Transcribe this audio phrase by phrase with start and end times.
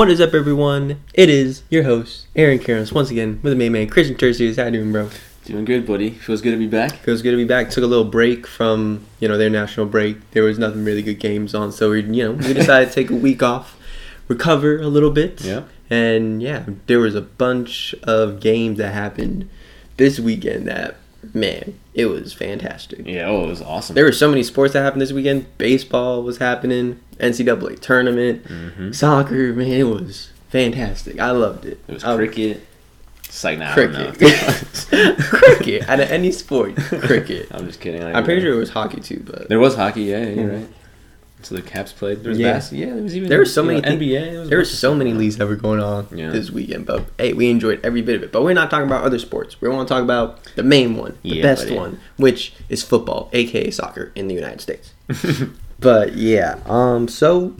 [0.00, 1.04] What is up, everyone?
[1.12, 4.56] It is your host, Aaron Karens, once again with the main man, Cristian Tercius.
[4.56, 5.10] How you doing, bro?
[5.44, 6.12] Doing good, buddy.
[6.12, 6.92] Feels good to be back.
[6.92, 7.68] Feels good to be back.
[7.68, 10.30] Took a little break from, you know, their national break.
[10.30, 13.10] There was nothing really good games on, so we, you know, we decided to take
[13.10, 13.78] a week off,
[14.26, 15.42] recover a little bit.
[15.42, 15.64] Yeah.
[15.90, 19.50] And yeah, there was a bunch of games that happened
[19.98, 20.96] this weekend that,
[21.34, 23.06] man, it was fantastic.
[23.06, 23.94] Yeah, oh, it was awesome.
[23.94, 25.46] There were so many sports that happened this weekend.
[25.58, 28.94] Baseball was happening, NCAA tournament, Mhm.
[28.94, 29.52] soccer.
[29.52, 31.18] Man, it was fantastic.
[31.20, 31.78] I loved it.
[31.88, 32.66] It was I- cricket.
[33.26, 34.86] It's like, nah, I don't cricket,
[35.20, 35.88] cricket.
[35.88, 37.46] Out of any sport, cricket.
[37.52, 38.02] I'm just kidding.
[38.02, 40.52] I'm pretty sure it was hockey too, but There was hockey, yeah, you're Mhm.
[40.52, 40.68] right.
[41.42, 42.22] So the Caps played.
[42.22, 42.52] There was Yeah.
[42.54, 44.30] bas- yeah, there was even There were so many know, thi- NBA.
[44.30, 45.20] There was, there were a bunch of so many going on.
[45.20, 46.30] leagues that were going on Yeah.
[46.30, 46.86] this weekend.
[46.86, 48.32] But hey, we enjoyed every bit of it.
[48.32, 49.60] But we're not talking about other sports.
[49.60, 51.76] We want to talk about the main one, the Yeah, best buddy.
[51.76, 54.92] one, which is football, aka soccer in the United States.
[55.80, 57.54] but yeah, um, so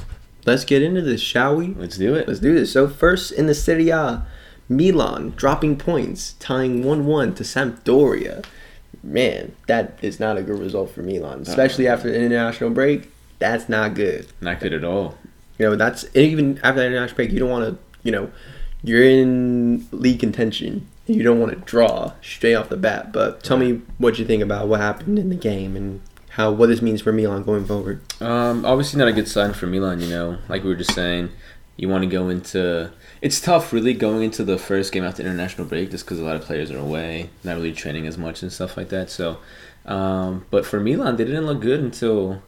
[0.47, 1.75] let's get into this, shall we?
[1.79, 2.29] Let's do it.
[2.29, 2.73] Let's do this.
[2.73, 4.23] So first in the Serie A,
[4.69, 8.45] Milan dropping points, tying 1-1 to Sampdoria.
[9.03, 13.11] Man, that is not a good result for Milan, especially after the international break.
[13.41, 14.29] That's not good.
[14.41, 15.19] Not good at all.
[15.59, 18.31] You know, that's even after the international break, you don't want to, you know,
[18.83, 20.87] you're in league contention.
[21.07, 23.13] You don't want to draw straight off the bat.
[23.13, 26.69] But tell me what you think about what happened in the game and how what
[26.69, 28.01] this means for Milan going forward.
[28.23, 30.01] Um, obviously not a good sign for Milan.
[30.01, 31.31] You know, like we were just saying,
[31.77, 32.93] you want to go into.
[33.23, 36.37] It's tough, really, going into the first game after international break, just because a lot
[36.37, 39.11] of players are away, not really training as much and stuff like that.
[39.11, 39.39] So,
[39.85, 42.43] um, but for Milan, they didn't look good until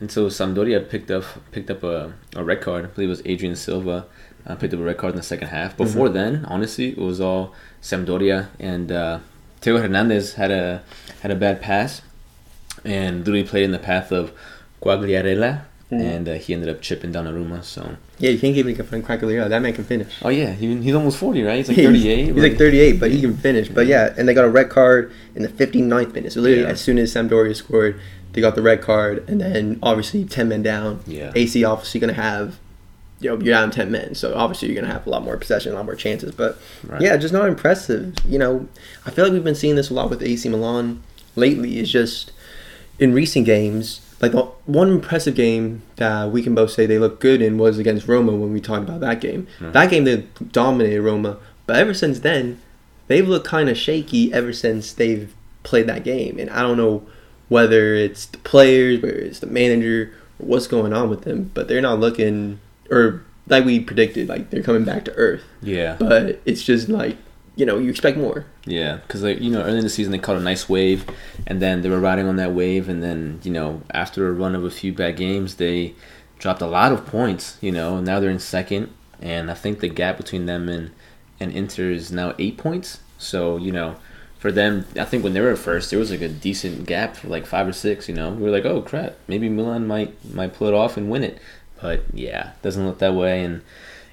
[0.00, 2.84] until Sampdoria picked up picked up a, a red card.
[2.84, 4.06] I believe it was Adrien Silva
[4.46, 5.76] uh, picked up a red card in the second half.
[5.76, 9.18] Before then, honestly, it was all Sampdoria and uh,
[9.60, 10.82] Theo Hernandez had a
[11.22, 12.02] had a bad pass
[12.84, 14.32] and literally played in the path of
[14.82, 16.00] Quagliarella, Mhm.
[16.00, 17.62] and uh, he ended up chipping down Donnarumma.
[17.64, 19.48] So, Yeah, you can't give me a friend Quagliarella.
[19.48, 20.06] That man can finish.
[20.22, 21.56] oh yeah, he, he's almost forty, right?
[21.58, 22.26] He's like thirty-eight.
[22.26, 23.68] He's like 38, but he can finish.
[23.68, 26.32] But yeah, and they got a red card in the 59th minute.
[26.32, 26.68] So literally, Yeah.
[26.70, 28.00] as soon as Sampdoria scored,
[28.32, 31.00] they got the red card, and then obviously 10 men down.
[31.06, 31.32] Yeah.
[31.34, 32.58] AC obviously going to have,
[33.20, 35.36] you know, you're down 10 men, so obviously you're going to have a lot more
[35.36, 36.32] possession, a lot more chances.
[36.32, 37.00] But Right.
[37.02, 38.14] yeah, just not impressive.
[38.26, 38.68] You know,
[39.06, 41.02] I feel like we've been seeing this a lot with AC Milan
[41.36, 41.78] lately.
[41.78, 42.32] Is just
[42.98, 44.00] in recent games.
[44.20, 47.78] Like the one impressive game that we can both say they look good in was
[47.78, 49.46] against Roma when we talked about that game.
[49.60, 49.72] Mhm.
[49.72, 52.58] That game they dominated Roma, but ever since then,
[53.08, 56.38] they've looked kind of shaky ever since they've played that game.
[56.38, 57.02] And I don't know
[57.50, 61.82] whether it's the players, whether it's the manager, what's going on with them, but they're
[61.82, 62.58] not looking,
[62.90, 65.42] or like we predicted, like they're coming back to earth.
[65.60, 67.18] Yeah, But it's just like,
[67.56, 68.46] you know, you expect more.
[68.64, 71.04] yeah, because like you know, early in the season they caught a nice wave,
[71.46, 74.54] and then they were riding on that wave, and then you know, after a run
[74.54, 75.94] of a few bad games, they
[76.38, 77.58] dropped a lot of points.
[77.60, 78.90] You know, and now they're in second,
[79.20, 80.92] and I think the gap between them and
[81.40, 83.00] and Inter is now eight points.
[83.18, 83.96] So you know.
[84.40, 87.28] For them, I think when they were first, there was like a decent gap for
[87.28, 88.08] like five or six.
[88.08, 91.10] You know, we were like, "Oh crap, maybe Milan might might pull it off and
[91.10, 91.38] win it."
[91.80, 93.44] But yeah, doesn't look that way.
[93.44, 93.62] And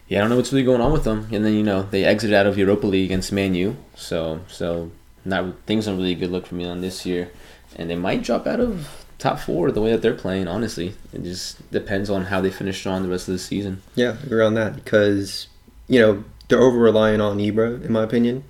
[0.08, 1.28] yeah, I don't know what's really going on with them.
[1.32, 4.92] And then you know they exited out of Europa League against Man U, so so
[5.24, 7.32] not things aren't really good look for Milan this year,
[7.76, 10.48] and they might drop out of top four the way that they're playing.
[10.48, 13.82] Honestly, it just depends on how they finish on the rest of the season.
[13.96, 15.48] Yeah, agree on that because
[15.88, 18.44] you know they're over relying on Ibra, in my opinion.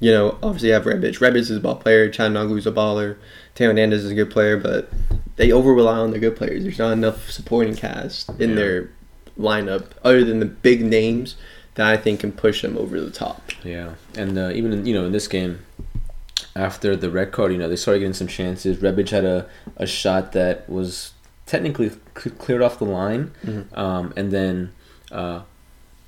[0.00, 1.18] You know, obviously you have Rebic.
[1.18, 2.10] Rebic is a ball player.
[2.10, 3.16] Chanoglu's a baller.
[3.54, 4.90] Theo Hernandez is a good player, but
[5.36, 6.62] they over rely on their good players.
[6.62, 8.56] There's not enough supporting cast in Yeah.
[8.56, 8.90] their
[9.38, 11.36] lineup other than the big names
[11.74, 13.42] that I think can push them over the top.
[13.62, 15.60] Yeah, and uh, even in, you know in this game,
[16.56, 18.78] after the red card, you know they started getting some chances.
[18.78, 19.46] Rebic had a,
[19.76, 21.12] a shot that was
[21.46, 23.76] technically cleared off the line, Mhm.
[23.76, 24.72] um, and then
[25.12, 25.40] uh,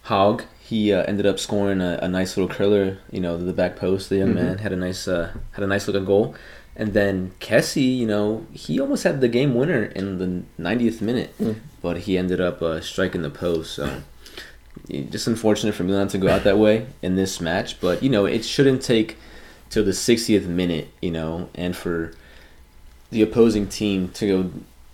[0.07, 3.77] Hauge he uh, ended up scoring a, a nice little curler, you know, the back
[3.77, 4.09] post.
[4.09, 4.35] The young Mhm.
[4.35, 6.35] man had a nice uh, had a nice looking goal,
[6.77, 11.35] and then Kessie, you know, he almost had the game winner in the 90th minute,
[11.41, 11.57] Mm.
[11.83, 13.75] but he ended up uh, striking the post.
[13.75, 14.03] So
[15.11, 18.25] just unfortunate for Milan to go out that way in this match, but you know
[18.27, 19.17] it shouldn't take
[19.71, 22.13] till the 60th minute, you know, and for
[23.11, 24.51] the opposing team to go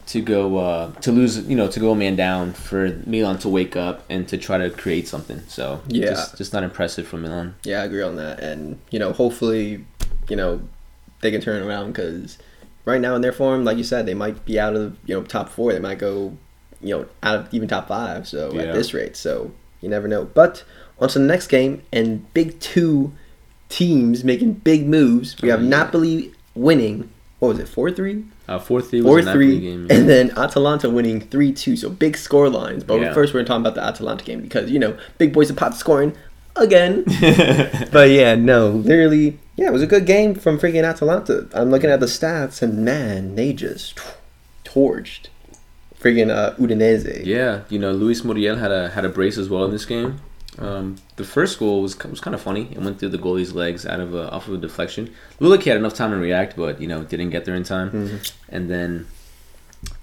[0.09, 3.49] to go uh, to lose, you know, to go a man down for Milan to
[3.49, 5.43] wake up and to try to create something.
[5.49, 6.07] So Yeah.
[6.11, 7.55] just, just not impressive from Milan.
[7.65, 8.41] Yeah, I agree on that.
[8.41, 9.85] And, you know, hopefully,
[10.29, 10.61] you know,
[11.21, 12.39] they can turn it around because
[12.87, 15.23] right now in their form, like you said, they might be out of, you know,
[15.23, 15.73] top four.
[15.75, 16.37] They might go,
[16.81, 18.27] you know, out of even top five.
[18.27, 18.63] So Yeah.
[18.63, 19.15] at this rate.
[19.17, 19.53] So
[19.83, 20.25] you never know.
[20.25, 20.65] But
[20.99, 23.13] on to the next game and big two
[23.69, 25.37] teams making big moves.
[25.43, 25.69] We have Oh, yeah.
[25.69, 27.11] Napoli winning
[27.41, 29.87] what was it four three Uh, four three four was a Napoli three, game.
[29.91, 31.77] and then Atalanta winning three two.
[31.77, 32.83] So big score lines.
[32.83, 33.12] But Yeah.
[33.12, 36.15] first we're talking about the Atalanta game because you know big boys Zapata scoring
[36.56, 37.05] again.
[37.93, 41.47] but yeah, no, literally, yeah, it was a good game from freaking Atalanta.
[41.53, 44.00] I'm looking at the stats, and man, they just
[44.65, 45.27] torched
[46.00, 47.25] freaking uh, Udinese.
[47.27, 50.21] Yeah, you know, Luis Muriel had a had a brace as well in this game.
[50.59, 52.69] Um, the first goal was was kind of funny.
[52.73, 55.15] It went through the goalie's legs out of a, off of a deflection.
[55.39, 57.91] Looked had enough time to react, but you know didn't get there in time.
[57.91, 58.33] Mhm.
[58.49, 59.07] And then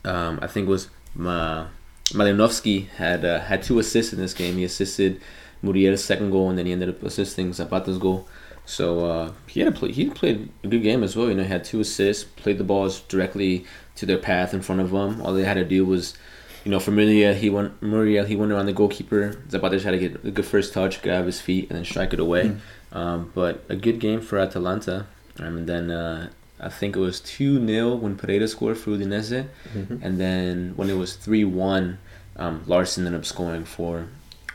[0.06, 1.68] um, I think it was Ma-
[2.13, 4.56] Malinovsky had uh, had two assists in this game.
[4.57, 5.19] He assisted
[5.62, 8.28] Muriel's second goal, and then he ended up assisting Zapata's goal.
[8.66, 11.28] So uh, he had a play, he played a good game as well.
[11.28, 13.66] You know, he had two assists, played the balls directly
[13.96, 15.22] to their path in front of them.
[15.22, 16.16] All they had to do was,
[16.65, 19.38] you know, for Muriel, he went Muriel, he went around the goalkeeper.
[19.50, 22.19] Zapata had to get a good first touch, grab his feet, and then strike it
[22.19, 22.57] away.
[22.91, 25.06] Um, but a good game for Atalanta.
[25.39, 26.29] Um, and then uh,
[26.59, 29.47] I think it was 2 0 when Pereyra scored for Udinese.
[29.75, 30.00] Mhm.
[30.01, 31.97] And then when it was 3 1,
[32.38, 34.07] um, Larsen ended up scoring for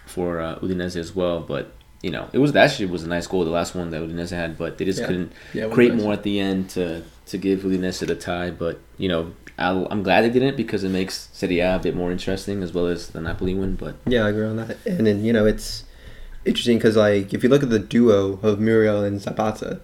[0.07, 1.41] for uh, Udinese as well.
[1.41, 1.73] But,
[2.03, 4.59] you know, it was actually was a nice goal, the last one that Udinese had,
[4.59, 5.07] but they just Yeah.
[5.07, 8.51] couldn't Yeah, create more at the end to, to give Udinese the tie.
[8.51, 11.95] But, you know, I'll, I'm glad they didn't because it makes Serie A a bit
[11.95, 13.77] more interesting as well as the Napoli win.
[13.77, 14.79] But Yeah, I agree on that.
[14.87, 15.85] And then you know it's
[16.45, 19.81] interesting because like if you look at the duo of Muriel and Zapata,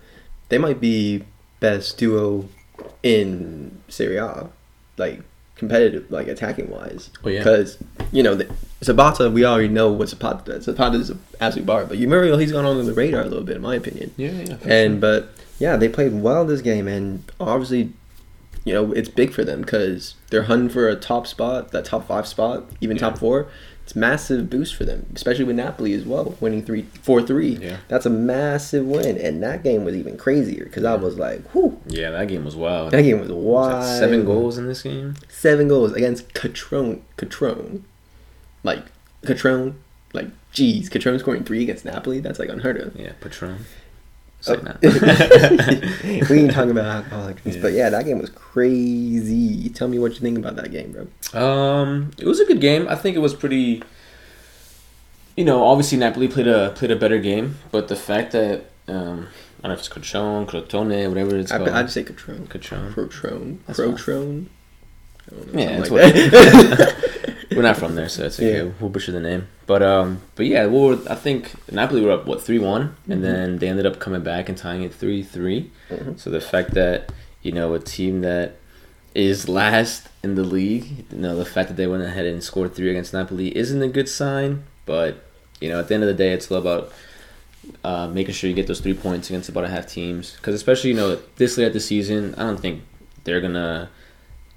[0.48, 1.24] they might be
[1.60, 2.48] best duo
[3.02, 4.48] in Serie A,
[4.96, 5.22] like
[5.56, 7.10] competitive, like attacking wise.
[7.24, 7.40] Oh, yeah.
[7.40, 7.78] Because
[8.12, 10.64] you know the, Zapata, we already know what Zapata does.
[10.64, 13.44] Zapata is an absolute bar, but you Muriel, he's gone under the radar a little
[13.44, 14.12] bit, in my opinion.
[14.16, 14.56] yeah, yeah.
[14.64, 17.92] And but yeah, they played well this game, and obviously,
[18.66, 22.06] you know, it's big for them because they're hunting for a top spot, that top
[22.08, 23.48] five spot, even top four.
[23.84, 27.50] It's massive boost for them, especially with Napoli as well, winning three, four, three.
[27.50, 27.76] Yeah.
[27.86, 31.80] That's a massive win, and that game was even crazier because I was like, "Whew,
[31.86, 32.90] yeah, that game was wild.
[32.90, 35.14] that game was Was wild." that seven goals in this game?
[35.28, 37.02] seven goals against Catrone.
[37.16, 37.82] Catrone,
[38.64, 38.84] like
[39.22, 39.74] Catrone,
[40.12, 42.18] like geez, Catrone scoring three against Napoli.
[42.18, 42.96] That's like unheard of.
[42.96, 43.66] Yeah, Patron.
[44.48, 44.52] Oh.
[44.52, 44.80] like
[46.30, 47.62] we ain't talking about alcoholic drinks, Yeah.
[47.62, 49.68] but yeah, that game was crazy.
[49.70, 51.40] Tell me what you think about that game, bro.
[51.40, 52.86] Um, it was a good game.
[52.88, 53.82] I think it was pretty.
[55.36, 59.28] You know, obviously Napoli played a played a better game, but the fact that um,
[59.62, 61.70] I don't know if it's Crotone, Crotone, whatever it's I, called.
[61.70, 62.46] I'd say Catrone.
[62.46, 62.92] Crotone.
[62.94, 63.58] Crotone.
[63.66, 63.80] That's.
[63.80, 64.46] Crotone.
[65.28, 67.10] I don't know, Yeah, it's like that.
[67.56, 68.64] We're not from there, so it's okay.
[68.66, 68.72] Yeah.
[68.80, 69.48] We'll butcher the name.
[69.66, 73.58] But um, but yeah, well, I think Napoli were up what three one, and then
[73.58, 75.70] they ended up coming back and tying it three three.
[75.90, 76.18] Mhm.
[76.18, 77.10] So the fact that
[77.42, 78.56] you know a team that
[79.14, 82.74] is last in the league, you know, the fact that they went ahead and scored
[82.74, 84.64] three against Napoli isn't a good sign.
[84.84, 85.24] But
[85.60, 86.92] you know, at the end of the day, it's all about
[87.82, 90.32] uh, making sure you get those three points against about a half teams.
[90.36, 92.82] Because especially you know this late at the season, I don't think
[93.24, 93.88] they're gonna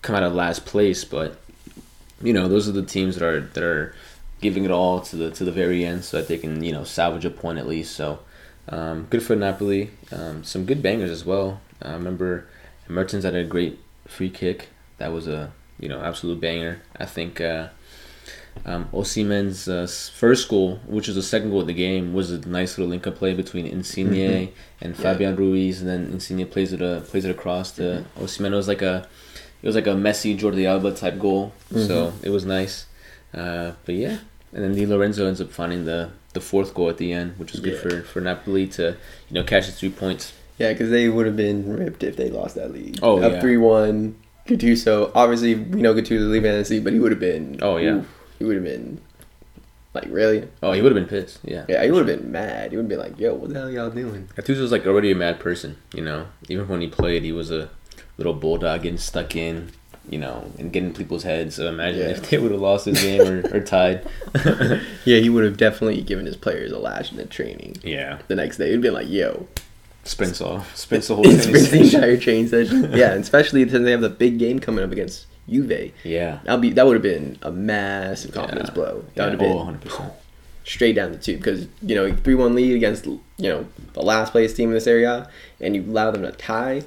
[0.01, 1.41] come out of last place, but
[2.21, 3.93] you know those are the teams that are that are
[4.41, 6.83] giving it all to the to the very end so that they can you know
[6.83, 7.95] salvage a point at least.
[7.95, 8.19] So
[8.69, 9.91] um, good for Napoli.
[10.11, 11.59] Um, some good bangers as well.
[11.81, 12.45] I remember
[12.87, 14.69] Mertens had a great free kick.
[14.97, 16.81] That was a you know absolute banger.
[16.97, 17.69] I think uh,
[18.65, 22.39] um, Osimhen's uh, first goal, which was the second goal of the game, was a
[22.47, 24.49] nice little link up play between Insigne Mhm.
[24.81, 25.01] and Yeah.
[25.01, 28.51] Fabian Ruiz, and then Insigne plays it uh, plays it across to Osimhen.
[28.51, 29.07] It was like a
[29.61, 32.85] it was like a Messi Jordi Alba type goal, so it was nice.
[33.33, 34.17] Uh, but yeah,
[34.53, 37.51] and then Di Lorenzo ends up finding the the fourth goal at the end, which
[37.51, 37.79] was good Yeah.
[37.79, 38.95] for for Napoli to
[39.29, 40.33] you know catch the three points.
[40.57, 42.99] yeah, because they would have been ripped if they lost that league.
[43.01, 43.41] Oh, Up yeah.
[43.41, 44.15] 3 1.
[44.47, 47.59] Gattuso, obviously, we know Gattuso leaving NC, but he would have been.
[47.61, 47.97] Oh, yeah.
[47.97, 48.07] oof,
[48.39, 48.99] he would have been.
[49.93, 50.47] Like, really?
[50.61, 51.39] Oh, he would have been pissed.
[51.43, 52.71] Yeah, Yeah, he would have been mad.
[52.71, 54.27] He would have been like, yo, what the hell y'all doing?
[54.35, 56.27] Gattuso was like already a mad person, you know.
[56.49, 57.69] Even when he played, he was a
[58.19, 59.71] little bulldog getting stuck in,
[60.09, 61.55] you know, and getting people's heads.
[61.55, 62.09] So imagine Yeah.
[62.09, 64.05] if they would have lost this game or, or tied.
[65.05, 67.77] Yeah, he would have definitely given his players a lash in the training.
[67.83, 69.47] yeah, The next day, he'd been like, yo,
[70.03, 71.53] sprints off, sprints the whole thing.
[71.53, 72.91] the entire train session.
[72.95, 75.91] yeah, especially since they have the big game coming up against Juve.
[76.03, 78.73] Yeah, That'll be that would have been a massive confidence Yeah.
[78.75, 79.05] blow.
[79.15, 79.23] That yeah.
[79.23, 80.13] would have been Oh, 100 percent.
[80.63, 84.31] straight down the tube because you know three one lead against you know the last
[84.31, 85.27] place team in this area,
[85.59, 86.83] and you allow them to tie.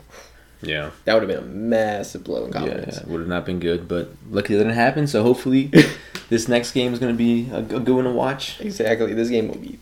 [0.62, 0.90] Yeah.
[1.04, 2.96] That would have been a massive blow in confidence.
[2.96, 5.06] Yeah, it would have not been good, but luckily that didn't happen.
[5.06, 5.70] So hopefully,
[6.28, 8.60] this next game is going to be a, good one to watch.
[8.60, 9.12] Exactly.
[9.12, 9.78] This game will be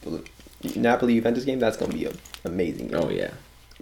[0.77, 1.59] Napoli Juventus game.
[1.59, 2.89] That's going to be an amazing.
[2.89, 3.01] Game.
[3.03, 3.33] Oh yeah,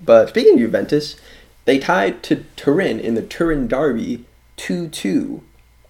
[0.02, 1.16] But speaking of Juventus,
[1.64, 4.24] they tied to Turin in the Turin derby,
[4.56, 5.42] two two,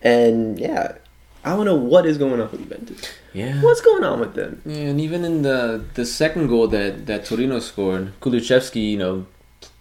[0.03, 0.97] and yeah,
[1.45, 3.13] I don't know what is going on with Juventus.
[3.33, 3.63] yeah.
[3.63, 4.61] What's going on with them?
[4.67, 9.27] Yeah, and even in the the second goal that that Torino scored, Kulichevsky, you know,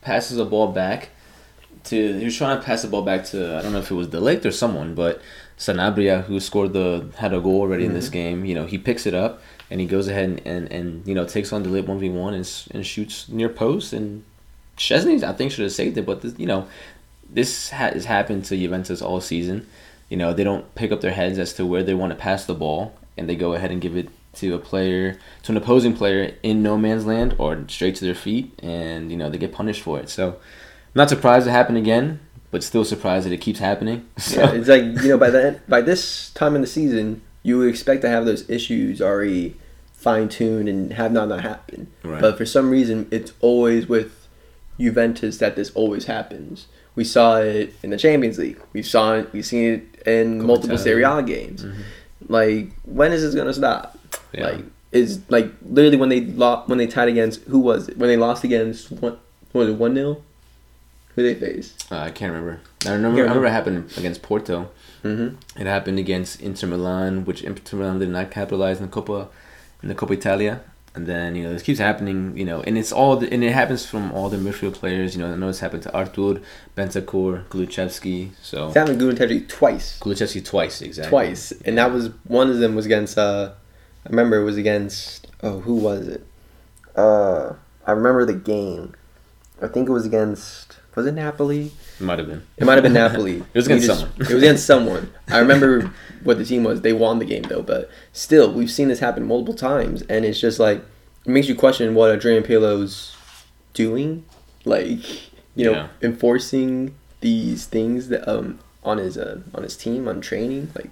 [0.01, 1.10] passes a ball back
[1.88, 3.96] to he was trying to pass the ball back to I don't know if it
[3.96, 5.22] was de Ligt or someone, but
[5.58, 8.13] Sanabria who scored the had a goal already in this mm-hmm.
[8.13, 8.46] game.
[8.46, 11.25] You know, he picks it up and he goes ahead and, and, and you know
[11.25, 14.24] takes on de Ligt one v one and and shoots near post and
[14.77, 16.67] Szczesny I think should have saved it, but this, you know
[17.29, 19.67] this ha- has happened to Juventus all season.
[20.10, 22.46] You know they don't pick up their heads as to where they want to pass
[22.46, 25.96] the ball and they go ahead and give it to a player to an opposing
[25.96, 29.51] player in no man's land or straight to their feet and you know they get
[29.51, 30.10] punished for it.
[30.10, 30.38] So
[30.98, 32.20] not surprised it happened again,
[32.51, 34.08] but still surprised that it keeps happening.
[34.18, 37.58] So Yeah, it's like you know by the by this time in the season, you
[37.60, 39.56] would expect to have those issues already
[39.94, 41.92] fine tuned and have not not happen.
[42.04, 42.22] Right.
[42.22, 44.27] But for some reason, it's always with
[44.80, 46.68] Juventus that this always happens.
[46.96, 48.60] We saw it in the Champions League.
[48.74, 49.32] We saw it.
[49.32, 50.77] We've seen it in multiple.
[50.77, 51.63] Serie A games.
[51.63, 51.82] Mm-hmm.
[52.27, 53.98] Like when is this gonna stop?
[54.34, 54.48] Yeah.
[54.48, 58.10] Like is like literally when they lost when they tied against who was it when
[58.10, 59.20] they lost against what,
[59.51, 60.24] what was it one 0
[61.17, 61.91] Who they faced?
[61.91, 62.62] uh, I can't remember.
[62.86, 63.17] I remember.
[63.17, 64.69] I remember it happened against Porto.
[65.03, 65.59] Mm-hmm.
[65.59, 69.27] It happened against Inter Milan, which Inter Milan did not capitalize in the Coppa
[69.81, 70.62] in the Coppa Italia.
[70.93, 73.51] And then you know this keeps happening, you know, and it's all the, and it
[73.51, 75.15] happens from all the midfield players.
[75.15, 76.39] You know, I know it's happened to Arthur,
[76.75, 78.29] Bentancur, Gluchevsky.
[78.43, 80.00] So It's happened to twice.
[80.00, 81.09] Gluchevsky twice exactly.
[81.09, 83.17] twice, and that was one of them was against.
[83.17, 83.53] Uh,
[84.05, 85.25] I remember it was against.
[85.41, 86.24] Oh, who was it?
[86.95, 87.53] Uh,
[87.88, 88.93] I remember the game.
[89.61, 90.77] I think it was against.
[90.95, 91.71] Was it Napoli?
[91.99, 92.41] It Might have been.
[92.57, 93.37] It might have been Napoli.
[93.53, 94.15] It was against just- someone.
[94.21, 95.11] It was against someone.
[95.27, 95.91] I remember
[96.23, 96.81] what the team was.
[96.81, 100.39] They won the game though, but still, we've seen this happen multiple times, and it's
[100.39, 100.79] just like
[101.25, 103.15] it makes you question what Andrea Pirlo's
[103.73, 104.25] doing,
[104.65, 104.99] like
[105.55, 105.87] you know, Yeah.
[106.01, 110.71] enforcing these things that um on his uh, on his team on training.
[110.75, 110.89] Like,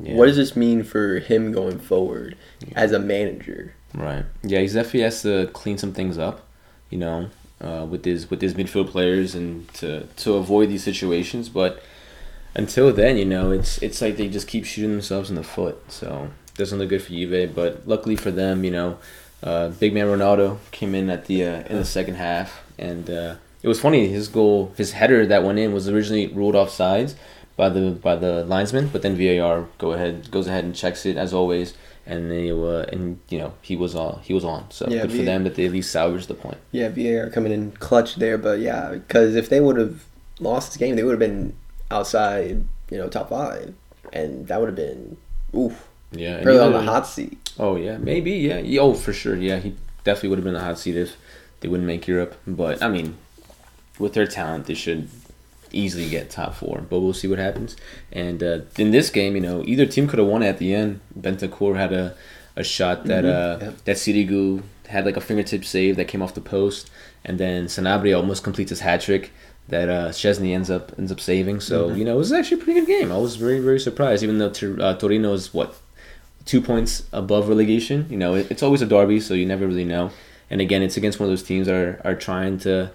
[0.00, 0.14] Yeah.
[0.16, 2.36] what does this mean for him going forward
[2.76, 3.74] as a manager?
[3.94, 4.24] Right.
[4.44, 6.46] Yeah, he's definitely has to clean some things up,
[6.90, 7.30] you know,
[7.60, 11.48] uh, with his with his midfield players and to to avoid these situations.
[11.48, 11.82] But
[12.54, 15.90] until then, you know, it's it's like they just keep shooting themselves in the foot.
[15.90, 17.54] So doesn't look good for Juve.
[17.54, 18.98] But luckily for them, you know,
[19.42, 23.36] uh, big man Ronaldo came in at the uh, in the second half, and uh,
[23.62, 24.08] it was funny.
[24.08, 27.14] His goal, his header that went in was originally ruled off sides
[27.56, 31.16] by the by the linesman, but then VAR go ahead goes ahead and checks it
[31.16, 31.74] as always,
[32.08, 34.68] and they were and you know he was on he was on.
[34.70, 36.56] So Yeah, good for them that they at least salvaged the point.
[36.72, 40.04] Yeah, VAR coming in clutch there, but yeah, because if they would have
[40.40, 41.54] lost this game, they would have been
[41.90, 43.74] outside, you know, top five,
[44.12, 45.18] and that would have been
[45.54, 47.38] oof, Yeah, really on the hot seat.
[47.58, 48.80] Oh yeah, maybe yeah.
[48.80, 49.58] Oh for sure, yeah.
[49.58, 51.16] He definitely would have been a hot seat if
[51.60, 52.36] they wouldn't make Europe.
[52.46, 53.18] But I mean,
[53.98, 55.10] with their talent, they should
[55.72, 56.84] easily get top four.
[56.88, 57.76] But we'll see what happens.
[58.12, 61.00] And uh, in this game, you know, either team could have won at the end.
[61.18, 62.14] Bentancur had a,
[62.56, 63.84] a shot that uh, yep.
[63.84, 66.90] that Sirigu had like a fingertip save that came off the post,
[67.24, 69.30] and then Sanabria almost completes his hat trick
[69.68, 71.60] that uh, Szczesny ends up ends up saving.
[71.60, 73.12] So you know, it was actually a pretty good game.
[73.12, 75.74] I was very very surprised, even though Tor- uh, Torino is what
[76.44, 78.06] two points above relegation.
[78.10, 80.10] You know, it, it's always a derby, so you never really know.
[80.50, 82.90] And again, it's against one of those teams that are, are trying to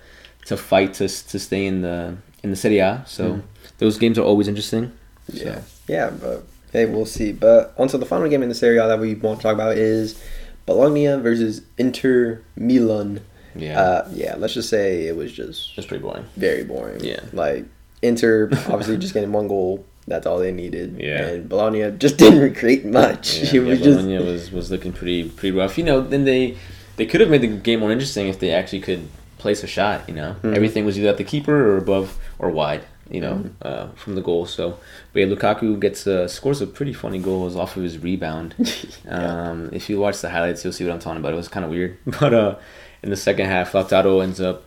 [0.46, 3.04] to fight to to stay in the in the Serie A.
[3.08, 3.42] So
[3.80, 4.92] those games are always interesting.
[5.34, 7.32] So, Yeah, yeah, but hey, we'll see.
[7.32, 9.54] But on to the final game in the Serie A that we want to talk
[9.56, 10.22] about is
[10.66, 13.22] Bologna versus Inter Milan.
[13.56, 16.26] yeah, Uh, yeah, let's just say it was just it's pretty boring.
[16.36, 17.04] very boring.
[17.04, 17.20] Yeah.
[17.34, 17.66] like
[18.02, 19.86] Inter obviously just getting one goal.
[20.06, 20.98] That's all they needed.
[21.00, 21.28] Yeah.
[21.28, 23.38] and Bologna just didn't recreate much.
[23.38, 25.78] Yeah, it yeah, was just Bologna was was looking pretty pretty rough.
[25.78, 26.58] You know, then they
[26.98, 29.08] they could have made the game more interesting if they actually could
[29.44, 30.00] place a shot.
[30.10, 30.56] You know, Mhm.
[30.56, 32.08] everything was either at the keeper or above
[32.40, 32.84] or wide.
[33.12, 33.50] You know, Mhm.
[33.70, 34.46] uh, from the goal.
[34.46, 34.66] So,
[35.12, 38.56] but yeah, Lukaku gets uh, scores a pretty funny goal off of his rebound.
[39.06, 39.50] Yeah.
[39.50, 41.34] Um, if you watch the highlights, you'll see what I'm talking about.
[41.34, 42.56] It was kind of weird, but uh,
[43.04, 44.64] in the second half, Lautaro ends up,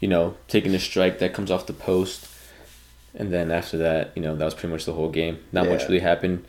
[0.00, 2.28] you know, taking a strike that comes off the post,
[3.18, 5.36] and then after that, you know, that was pretty much the whole game.
[5.52, 6.44] Not much really happened.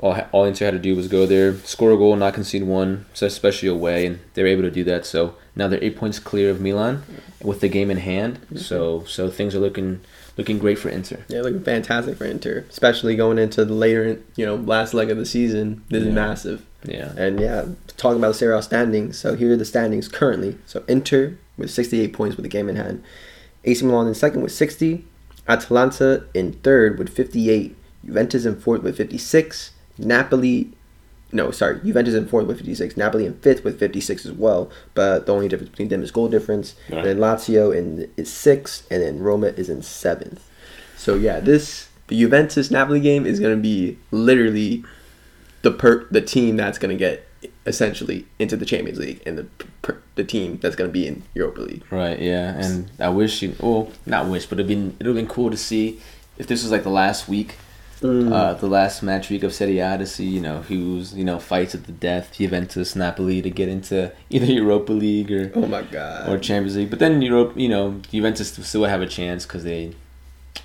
[0.00, 3.06] All all Inter had to do was go there, score a goal, not concede one,
[3.14, 5.04] so especially away, and they were able to do that.
[5.06, 7.02] So now they're eight points clear of Milan,
[7.42, 8.38] with the game in hand.
[8.46, 8.56] Mm-hmm.
[8.58, 10.00] So so things are looking
[10.36, 11.24] looking great for Inter.
[11.28, 15.18] Yeah, looking fantastic for Inter, especially going into the later, you know, last leg of
[15.18, 15.82] the season.
[15.88, 16.08] This Yeah.
[16.10, 16.62] is massive.
[16.84, 17.12] Yeah.
[17.16, 17.64] And yeah,
[17.96, 19.18] talking about the Serie A standings.
[19.18, 20.56] So here are the standings currently.
[20.64, 23.02] So Inter with 68 points with the game in hand.
[23.64, 25.04] AC Milan in second with 60.
[25.48, 27.74] Atalanta in third with 58.
[28.06, 29.72] Juventus in fourth with 56.
[29.98, 30.70] Napoli,
[31.32, 32.96] no, sorry, Juventus in fourth with 56.
[32.96, 34.70] Napoli in fifth with 56 as well.
[34.94, 36.74] But the only difference between them is goal difference.
[36.88, 36.98] Right.
[36.98, 40.48] And then Lazio in is sixth, and then Roma is in seventh.
[40.96, 44.84] So yeah, this the Juventus Napoli game is going to be literally
[45.62, 47.26] the per the team that's going to get
[47.66, 49.44] essentially into the Champions League and the
[49.82, 51.84] per- the team that's going to be in Europa League.
[51.90, 52.18] Right.
[52.18, 52.58] Yeah.
[52.58, 53.54] And I wish you.
[53.60, 56.00] Well, not wish, but it'd been it'd have been cool to see
[56.36, 57.56] if this was like the last week.
[58.02, 61.38] Uh, the last match week of Serie A to see you know who's you know
[61.40, 65.82] fights at the death Juventus Napoli to get into either Europa League or Oh my
[65.82, 66.28] god.
[66.28, 66.90] or Champions League.
[66.90, 69.94] But then Europe, you know, Juventus still have a chance because they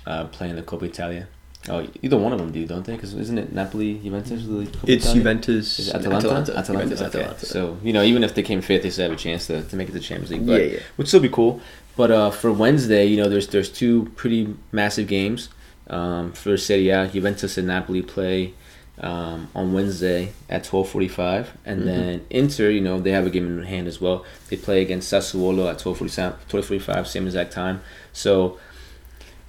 [0.06, 1.26] uh, play in the Coppa Italia.
[1.68, 2.92] Oh, either one of them do, don't they?
[2.94, 4.42] Because isn't it Napoli, Juventus?
[4.86, 5.14] It's Italia?
[5.14, 5.78] Juventus.
[5.78, 6.26] Is it Atalanta?
[6.28, 6.58] Atalanta.
[6.58, 6.72] Atalanta.
[6.84, 7.18] Juventus, okay.
[7.20, 7.46] Atalanta.
[7.46, 9.74] So you know, even if they came fifth, they still have a chance to, to
[9.76, 10.46] make it to Champions League.
[10.46, 10.80] But Yeah, yeah.
[10.98, 11.60] would still be cool.
[11.96, 15.48] But uh, for Wednesday, you know, there's there's two pretty massive games.
[15.88, 18.54] Um, for Serie A, Juventus and Napoli play
[19.00, 21.86] um, on Wednesday at twelve forty five, and Mm-hmm.
[21.88, 24.24] then Inter, you know, they have a game in hand as well.
[24.48, 27.82] They play against Sassuolo at 12:45, same exact time.
[28.12, 28.58] So,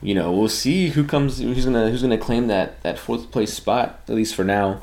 [0.02, 3.54] you know, we'll see who comes, who's gonna who's gonna claim that that fourth place
[3.54, 4.82] spot at least for now.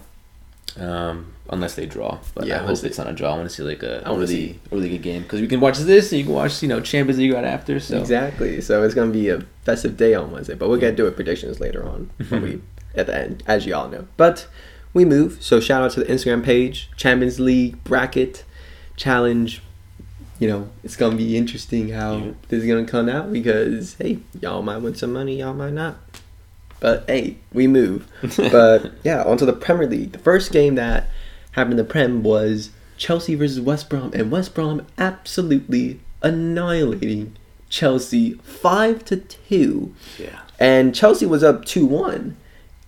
[0.78, 3.34] Um, unless they draw, but Yeah, I hope unless it's not a draw.
[3.34, 5.60] I want to see like a, a really see- really good game because we can
[5.60, 7.78] watch this and you can watch you know Champions League right after.
[7.78, 8.60] So Exactly.
[8.60, 11.14] So it's going to be a festive day on Wednesday, but we'll get to it
[11.14, 12.42] predictions later on when mm-hmm.
[12.42, 12.60] we
[12.94, 14.06] at the end, as you all know.
[14.16, 14.48] But
[14.94, 15.42] we move.
[15.42, 18.44] So shout out to the Instagram page, Champions League bracket
[18.96, 19.62] challenge.
[20.38, 22.32] You know, it's gonna be interesting how Yeah.
[22.48, 25.98] this is gonna come out because hey, y'all might win some money, y'all might not.
[26.80, 28.08] But hey, we move.
[28.36, 30.12] but yeah, onto the Premier League.
[30.12, 31.08] The first game that
[31.52, 37.36] happened in the Prem was Chelsea versus West Brom, and West Brom absolutely annihilating
[37.68, 39.94] Chelsea five to two.
[40.18, 42.36] yeah, And Chelsea was up two one,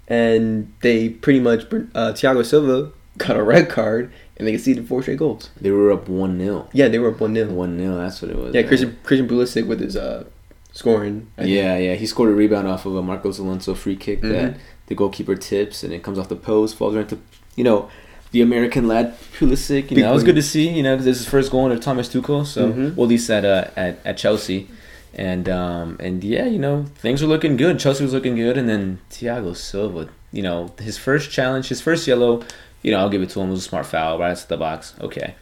[0.09, 5.03] and they pretty much uh, Thiago Silva got a red card, and they conceded four
[5.03, 5.51] straight goals.
[5.61, 8.31] they were up one 0 Yeah, they were up one 0 One 0 That's what
[8.31, 8.55] it was.
[8.55, 8.69] Yeah, man.
[8.69, 10.25] Christian Christian Pulisic with his uh
[10.73, 11.29] scoring.
[11.39, 11.55] I think.
[11.55, 11.95] Yeah, yeah.
[11.95, 14.59] He scored a rebound off of a Marcos Alonso free kick that Mhm.
[14.89, 17.19] the goalkeeper tips and it comes off the post, falls right to,
[17.57, 17.89] you know,
[18.35, 19.93] the American lad Pulisic.
[19.93, 20.69] You know, it was good to see.
[20.69, 22.45] You know, 'cause this is his first goal under Thomas Tuchel.
[22.45, 22.97] So, Mhm.
[22.97, 24.67] well, at least at uh, at at Chelsea,
[25.15, 27.79] and um and yeah, you know, things are looking good.
[27.79, 30.09] Chelsea was looking good, and then Thiago Silva.
[30.33, 32.43] You know, his first challenge, his first yellow.
[32.83, 33.49] You know, I'll give it to him.
[33.49, 34.93] It was a smart foul right outside the box.
[35.01, 35.35] Okay.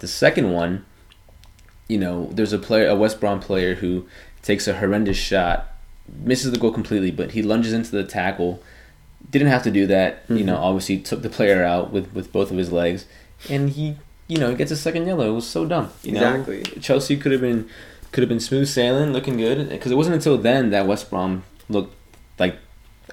[0.00, 0.84] The second one,
[1.86, 4.06] you know, there's a player, a West Brom player who
[4.42, 5.68] takes a horrendous shot,
[6.24, 8.62] misses the goal completely, but he lunges into the tackle.
[9.30, 10.22] Didn't have to do that.
[10.28, 13.04] You know, obviously took the player out with, with both of his legs,
[13.50, 15.28] and he, you know, gets a second yellow.
[15.30, 15.90] It was so dumb.
[16.02, 16.58] You Exactly.
[16.58, 17.68] know, Chelsea could have been
[18.10, 21.44] could have been smooth sailing, looking good, because it wasn't until then that West Brom
[21.68, 21.94] looked
[22.38, 22.56] like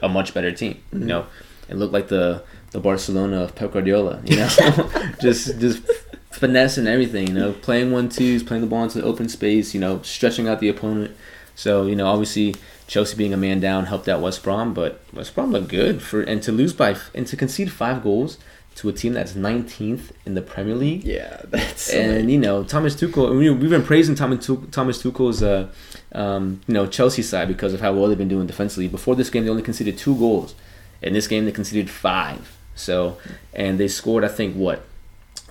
[0.01, 0.77] a much better team.
[0.93, 0.99] Mhm.
[1.01, 1.25] You know,
[1.67, 4.21] it looked like the the Barcelona of Pep Guardiola.
[4.25, 4.49] You know,
[5.21, 5.81] just just
[6.31, 7.27] finesse and everything.
[7.27, 9.73] You know, playing one twos, playing the ball into the open space.
[9.73, 11.11] You know, stretching out the opponent.
[11.55, 12.55] So you know, obviously
[12.87, 16.21] Chelsea being a man down helped out West Brom, but West Brom looked good for
[16.21, 18.37] and to lose by and to concede five goals
[18.75, 21.03] to a team that's 19th in the Premier League.
[21.05, 25.67] Yeah, that's And you know Thomas Tuchel, we, we've been praising Thomas Thomas Tuchel's, uh,
[26.11, 28.87] um, you know Chelsea side because of how well they've been doing defensively.
[28.87, 30.55] Before this game, they only conceded two goals.
[31.01, 32.57] In this game, they conceded five.
[32.75, 33.17] So,
[33.53, 34.83] and they scored, I think, what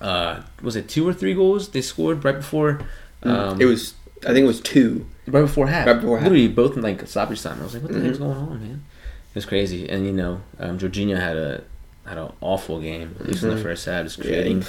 [0.01, 1.71] uh, was it, two or three goals?
[1.71, 2.81] They scored right before.
[3.23, 3.95] Um, it was.
[4.27, 5.07] I think it was two.
[5.27, 5.87] right before half.
[5.87, 6.25] Right before half.
[6.29, 7.61] Literally both in like stoppage time.
[7.61, 8.07] I was like, what the Mhm.
[8.07, 8.83] heck's going on, man?
[9.31, 9.89] It was crazy.
[9.89, 11.63] And you know, um, Jorginho had a
[12.07, 13.63] had an awful game, at least in the Mhm.
[13.63, 14.25] first half, just Yeah.
[14.27, 14.65] creating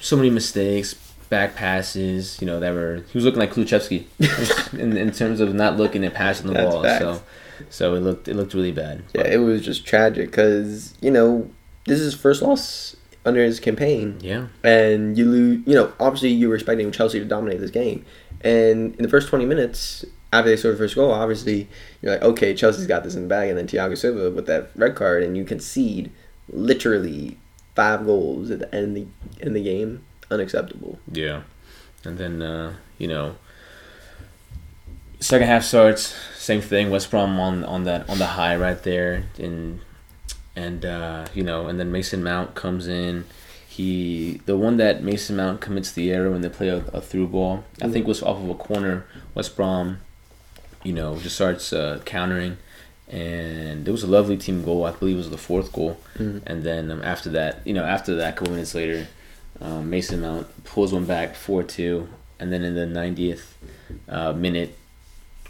[0.00, 0.94] so many mistakes,
[1.28, 2.38] back passes.
[2.40, 4.04] You know, that were he was looking like Kluchevsky
[4.78, 6.82] in, in terms of not looking at passing the That's ball.
[6.82, 6.98] facts.
[7.04, 7.22] So,
[7.70, 9.02] so it looked it looked really bad.
[9.14, 11.48] Yeah, it was just tragic because you know
[11.86, 15.60] this is his first loss under his campaign, yeah, and you lose.
[15.66, 18.04] You know, obviously you were expecting Chelsea to dominate this game,
[18.46, 21.68] and in the first twenty minutes after they scored the first goal, obviously
[22.00, 24.70] you're like, okay, Chelsea's got this in the bag, and then Thiago Silva with that
[24.76, 26.10] red card, and you concede
[26.48, 27.38] literally
[27.74, 29.06] five goals at the end of
[29.38, 30.98] the, in the game, unacceptable.
[31.12, 31.42] yeah.
[32.04, 33.36] And then uh, you know,
[35.18, 36.14] second half starts.
[36.36, 36.90] Same thing.
[36.90, 39.80] West Brom on on that on the high right there, and
[40.54, 43.24] and uh, you know, and then Mason Mount comes in.
[43.76, 47.26] He the one that Mason Mount commits the error when they play a, a through
[47.26, 47.64] ball.
[47.82, 49.04] I think was off of a corner.
[49.34, 49.98] West Brom,
[50.82, 52.56] you know, just starts uh, countering,
[53.06, 54.86] and it was a lovely team goal.
[54.86, 55.98] I believe it was the fourth goal.
[56.16, 56.40] Mhm.
[56.46, 59.08] And then um, after that, you know, after that, a couple minutes later,
[59.60, 62.08] um, Mason Mount pulls one back four two,
[62.40, 63.42] and then in the 90th
[64.08, 64.74] uh, minute,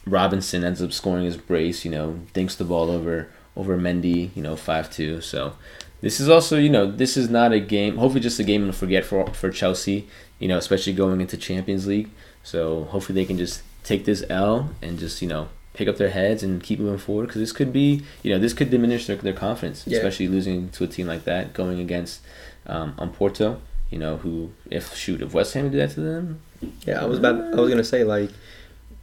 [0.05, 1.85] Robinson ends up scoring his brace.
[1.85, 4.31] You know, dinks the ball over over Mendy.
[4.35, 5.21] You know, five two.
[5.21, 5.53] So
[6.01, 7.97] this is also you know this is not a game.
[7.97, 10.07] Hopefully, just a game to forget for for Chelsea.
[10.39, 12.11] You know, especially going into Champions League.
[12.43, 16.11] So hopefully they can just take this L and just you know pick up their
[16.11, 19.17] heads and keep moving forward because this could be you know this could diminish their,
[19.17, 19.99] their confidence Yeah.
[19.99, 22.21] especially losing to a team like that going against
[22.67, 26.41] um, on Porto You know, who if shoot if West Ham did that to them,
[26.87, 27.37] Yeah, I was about.
[27.55, 28.31] I was gonna say like,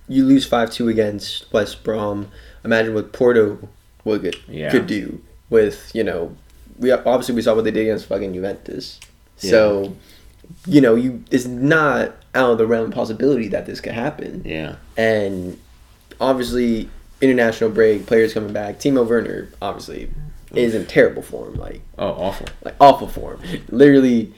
[0.10, 2.28] you lose five two against West Brom.
[2.66, 3.70] Imagine what Porto
[4.04, 4.72] would Yeah.
[4.72, 6.36] could do with you know,
[6.80, 9.00] we obviously we saw what they did against fucking Juventus.
[9.38, 9.96] So,
[10.66, 14.42] you know, you it's not out of the realm of possibility that this could happen.
[14.46, 15.60] yeah, And
[16.20, 16.90] obviously,
[17.22, 18.80] international break, players coming back.
[18.80, 20.10] Timo Werner obviously
[20.54, 21.56] is in terrible form.
[21.56, 22.48] Like oh awful.
[22.64, 23.42] like awful form.
[23.70, 24.34] Literally,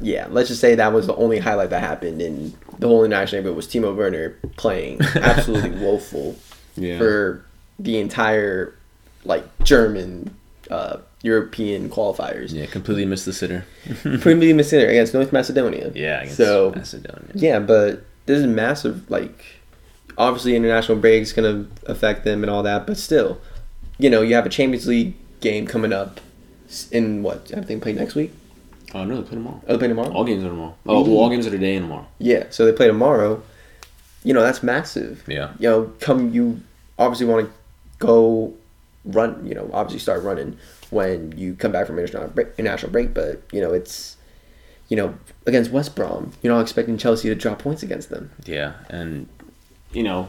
[0.00, 0.26] yeah.
[0.30, 3.56] Let's just say that was the only highlight that happened in the whole international break
[3.56, 6.36] was Timo Werner playing absolutely woeful
[6.76, 7.44] Yeah, for
[7.78, 8.74] the entire
[9.24, 10.34] like German
[10.70, 12.52] uh, European qualifiers.
[12.52, 13.64] yeah, completely missed the sitter.
[14.20, 15.90] Pretty missing it against North Macedonia.
[15.94, 17.30] yeah, against So Macedonia.
[17.34, 19.10] yeah, but this is massive.
[19.10, 19.44] Like,
[20.16, 22.86] obviously, international break's gonna affect them and all that.
[22.86, 23.40] But still,
[23.98, 26.20] you know, you have a Champions League game coming up
[26.92, 27.50] in what?
[27.56, 28.32] I think play next week.
[28.94, 29.60] Oh no, they play tomorrow.
[29.66, 30.12] Oh, they play tomorrow.
[30.12, 30.74] All games are tomorrow.
[30.86, 32.06] Oh, well, all games are today and tomorrow.
[32.18, 33.42] Yeah, so they play tomorrow.
[34.24, 35.24] You know, that's massive.
[35.26, 35.52] Yeah.
[35.58, 36.60] You know, come you
[36.98, 37.52] obviously want to
[37.98, 38.54] go
[39.04, 39.46] run.
[39.46, 40.58] You know, obviously start running
[40.90, 43.14] when you come back from international break, international break.
[43.14, 44.16] But you know, it's
[44.88, 45.14] you know
[45.46, 46.32] against West Brom.
[46.42, 48.30] You're not expecting Chelsea to drop points against them.
[48.44, 49.28] Yeah, and
[49.92, 50.28] you know,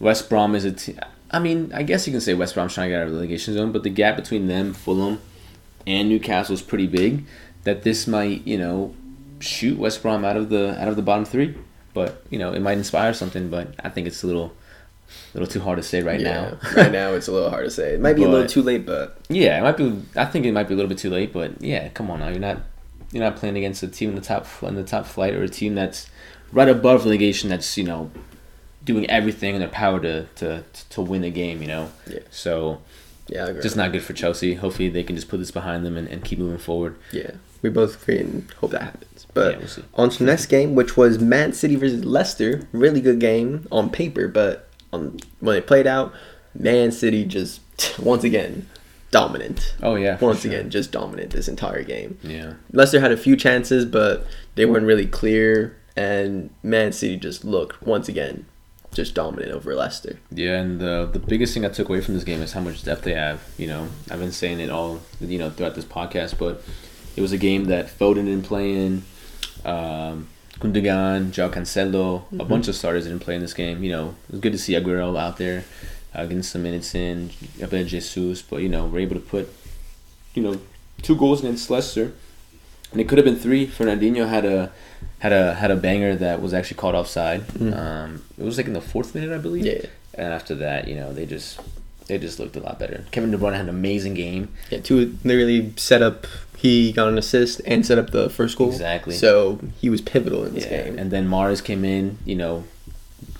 [0.00, 0.98] West Brom is a team.
[1.30, 3.18] I mean, I guess you can say West Brom's trying to get out of the
[3.18, 5.20] relegation zone, but the gap between them, Fulham,
[5.86, 7.24] and Newcastle is pretty big.
[7.64, 8.94] That this might, you know,
[9.40, 11.54] shoot West Brom out of the out of the bottom three.
[11.92, 13.50] But you know, it might inspire something.
[13.50, 14.54] But I think it's a little,
[15.34, 16.58] little too hard to say right yeah, now.
[16.76, 17.94] right now it's a little hard to say.
[17.94, 20.00] It might be a little too late, but Yeah, it might be.
[20.16, 22.28] I think it might be a little bit too late, but yeah, come on now.
[22.28, 22.60] You're not
[23.12, 25.48] you're not playing against a team in the top in the top flight or a
[25.48, 26.08] team that's
[26.52, 27.50] right above relegation.
[27.50, 28.10] That's you know
[28.84, 31.62] doing everything in their power to to to win the game.
[31.62, 31.90] You know.
[32.06, 32.20] Yeah.
[32.30, 32.80] So
[33.28, 34.54] yeah, just not good for Chelsea.
[34.54, 36.96] Hopefully they can just put this behind them and, and keep moving forward.
[37.12, 39.26] yeah, we both agree and hope that happens.
[39.34, 42.66] But Yeah, we'll on to the next game, which was Man City versus Leicester.
[42.72, 46.12] Really good game on paper, but on when they played out,
[46.54, 47.60] Man City just
[47.98, 48.68] once again
[49.10, 49.74] dominant.
[49.82, 50.18] Oh yeah.
[50.20, 50.52] Once sure.
[50.52, 52.18] again, just dominant this entire game.
[52.22, 52.54] Yeah.
[52.72, 57.82] Leicester had a few chances, but they weren't really clear, and Man City just looked
[57.82, 58.46] once again
[58.94, 60.18] just dominant over Leicester.
[60.30, 62.82] Yeah, and the the biggest thing I took away from this game is how much
[62.84, 63.40] depth they have.
[63.56, 66.62] You know, I've been saying it all, you know, throughout this podcast, but
[67.16, 69.02] it was a game that Foden didn't play in,
[69.64, 70.28] um,
[70.60, 73.82] Gundogan, Joao Cancelo, a bunch of starters didn't play in this game.
[73.84, 75.64] You know, it was good to see Aguero out there,
[76.14, 79.52] uh, getting some minutes in, Gabriel Jesus, but you know, we're able to put,
[80.34, 80.60] you know,
[81.02, 82.12] two goals against Leicester,
[82.90, 83.66] and it could have been three.
[83.66, 84.72] Fernandinho had a
[85.20, 87.44] had a had a banger that was actually called offside.
[87.60, 89.66] Um, it was like in the fourth minute, I believe.
[89.66, 89.86] Yeah.
[90.14, 91.60] And after that, you know, they just
[92.08, 93.04] they just looked a lot better.
[93.10, 94.48] Kevin De Bruyne had an amazing game.
[94.70, 96.26] Yeah, two literally set up.
[96.60, 98.70] He got an assist and set up the first goal.
[98.70, 99.14] Exactly.
[99.14, 100.82] So he was pivotal in this Yeah.
[100.84, 100.98] game.
[100.98, 102.18] And then Mahrez came in.
[102.24, 102.64] You know,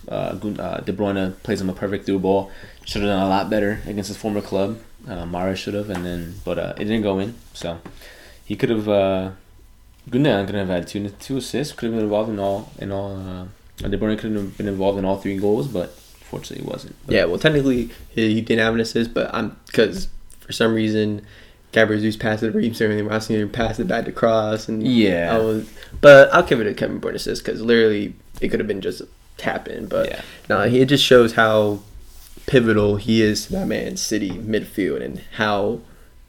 [0.08, 2.50] uh, uh, De Bruyne plays him a perfect through ball.
[2.84, 4.78] Should have done a lot better against his former club.
[5.08, 7.34] Uh, Mahrez should have, and then but uh, it didn't go in.
[7.54, 7.78] So
[8.44, 8.88] he could have.
[8.88, 9.30] Uh,
[10.08, 11.74] Gundogan could have had two two assists.
[11.74, 13.16] Could have been involved in all in all.
[13.16, 15.90] Uh, De Bruyne could have been involved in all three goals, but
[16.30, 16.94] fortunately he wasn't.
[17.04, 20.08] But yeah, well, technically he, he didn't have an assist, but I'm because
[20.40, 21.22] for some reason
[21.72, 25.34] Gabriel Jesus passed it, Reeves and Rossi passed it back to Cross, and Yeah.
[25.34, 25.68] I was,
[26.00, 29.00] but I'll give it to Kevin Bruyne assist because literally it could have been just
[29.02, 30.20] a tap in, but Yeah.
[30.48, 31.80] no, he it just shows how
[32.46, 35.80] pivotal he is to that Man City midfield and how.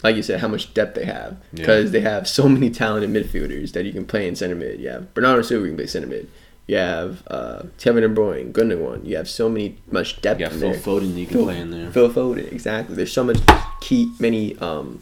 [0.01, 1.57] Like you said, how much depth they have Yeah.
[1.57, 4.79] because they have so many talented midfielders that you can play in center mid.
[4.79, 6.29] You have Bernardo Silva, you can play center mid.
[6.67, 9.05] You have uh, Kevin De Bruyne, Gundogan.
[9.05, 10.79] You have so many much depth you got Phil there.
[10.79, 11.91] Foden you can Phil- play in there.
[11.91, 12.95] Phil Foden, exactly.
[12.95, 13.39] There's so much
[13.81, 15.01] key, many um,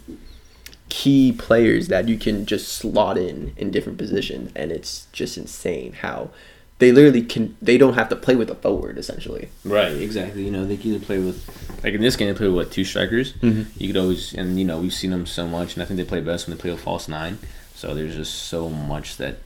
[0.88, 5.92] key players that you can just slot in in different positions, and it's just insane
[5.92, 6.30] how
[6.78, 7.56] they literally can.
[7.60, 9.48] They don't have to play with a forward essentially.
[9.64, 10.44] Right, exactly.
[10.44, 11.44] You know, they can either play with,
[11.82, 13.32] like in this game, they play with what two strikers.
[13.34, 13.66] Mhm.
[13.76, 16.04] You could always, and you know, we've seen them so much, and I think they
[16.04, 17.38] play best when they play with false nine.
[17.74, 19.38] So there's just so much that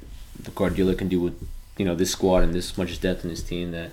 [0.43, 1.35] the Guardiola can do with,
[1.77, 3.91] you know, this squad and this much depth in this team that,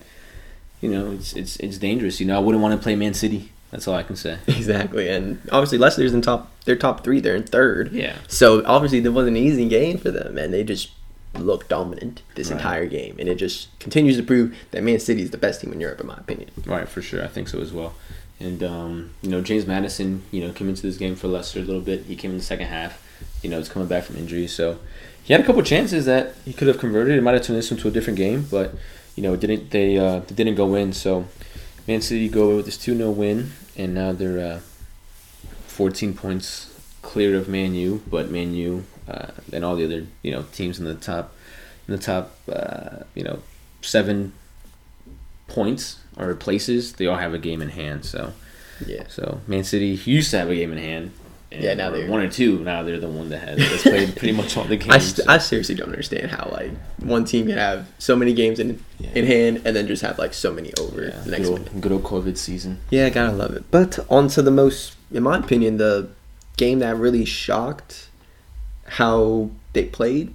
[0.81, 2.19] you know, it's it's it's dangerous.
[2.19, 3.51] You know, I wouldn't want to play Man City.
[3.71, 4.37] That's all I can say.
[4.47, 6.51] Exactly, and obviously Leicester's in top.
[6.65, 7.19] They're top three.
[7.19, 7.91] They're in third.
[7.91, 8.15] Yeah.
[8.27, 10.89] So obviously there wasn't an easy game for them, and they just
[11.35, 12.57] looked dominant this Right.
[12.57, 15.71] entire game, and it just continues to prove that Man City is the best team
[15.71, 16.49] in Europe, in my opinion.
[16.65, 17.23] Right, for sure.
[17.23, 17.93] I think so as well.
[18.39, 21.63] And um, you know, James Maddison, you know, came into this game for Leicester a
[21.63, 22.05] little bit.
[22.05, 23.03] He came in the second half.
[23.43, 24.79] You know, he's coming back from injury, so
[25.23, 27.17] he had a couple chances that he could have converted.
[27.17, 28.73] It might have turned this into a different game, but
[29.15, 29.71] you know, it didn't.
[29.71, 30.93] They uh, they didn't go in.
[30.93, 31.25] So
[31.89, 34.59] Man City go away with this two 0 win, and now they're uh,
[35.65, 36.71] fourteen points
[37.01, 40.77] clear of Man U, but Man U uh, and all the other you know teams
[40.77, 41.33] in the top
[41.87, 43.39] in the top uh, you know
[43.81, 44.33] seven
[45.47, 48.05] points or places, they all have a game in hand.
[48.05, 48.33] So
[48.85, 49.05] Yeah.
[49.07, 51.11] so Man City used to have a game in hand.
[51.51, 52.59] And Yeah, now they're- one or two.
[52.59, 54.91] Now they're the one that has that's played pretty much all the games.
[54.93, 58.33] I, st- so- I seriously don't understand how like one team can have so many
[58.33, 59.09] games in Yeah.
[59.15, 61.61] in hand and then just have like so many over yeah, the next good, one.
[61.73, 62.79] old, good old COVID season.
[62.91, 63.63] Yeah, I gotta love it.
[63.71, 66.09] But on to the most, in my opinion, the
[66.57, 68.09] game that really shocked
[68.85, 70.33] how they played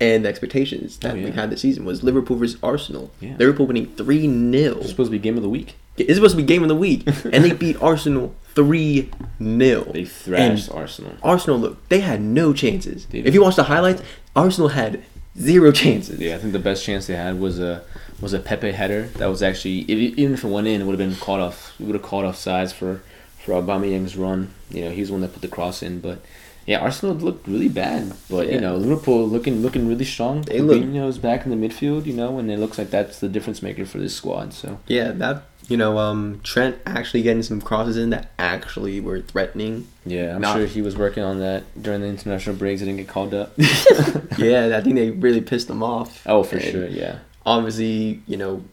[0.00, 3.10] and the expectations that Oh, we had this season was Liverpool versus Arsenal.
[3.20, 3.36] Yeah.
[3.38, 4.20] Liverpool winning 3
[4.52, 4.78] 0.
[4.78, 5.74] It's supposed to be game of the week.
[5.96, 7.06] It's supposed to be game of the week.
[7.32, 9.84] and they beat Arsenal 3 0.
[9.92, 11.12] They thrashed Arsenal.
[11.22, 13.06] Arsenal, look, they had no chances.
[13.12, 14.02] If you watch the highlights,
[14.34, 15.02] Arsenal had
[15.38, 16.18] zero chances.
[16.18, 17.82] Yeah, I think the best chance they had was a
[18.20, 20.98] was a Pepe header that was actually if, even if it went in, it would
[20.98, 21.74] have been caught off.
[21.78, 23.02] It would have caught off sides for
[23.38, 24.52] for Aubameyang's run.
[24.70, 26.00] You know, he's the one that put the cross in.
[26.00, 26.20] But
[26.66, 28.12] yeah, Arsenal looked really bad.
[28.30, 28.54] But Yeah.
[28.54, 30.42] you know, Liverpool looking looking really strong.
[30.42, 32.06] They look- back in the midfield.
[32.06, 34.54] You know, and it looks like that's the difference maker for this squad.
[34.54, 39.20] So Yeah, that, you know, um, Trent actually getting some crosses in that actually were
[39.20, 39.86] threatening.
[40.04, 42.80] yeah, I'm Not- sure he was working on that during the international breaks.
[42.80, 43.52] He didn't get called up.
[44.38, 46.22] yeah, I think they really pissed him off.
[46.26, 46.86] oh, for And sure.
[46.86, 47.18] Yeah.
[47.44, 48.64] Obviously, you know,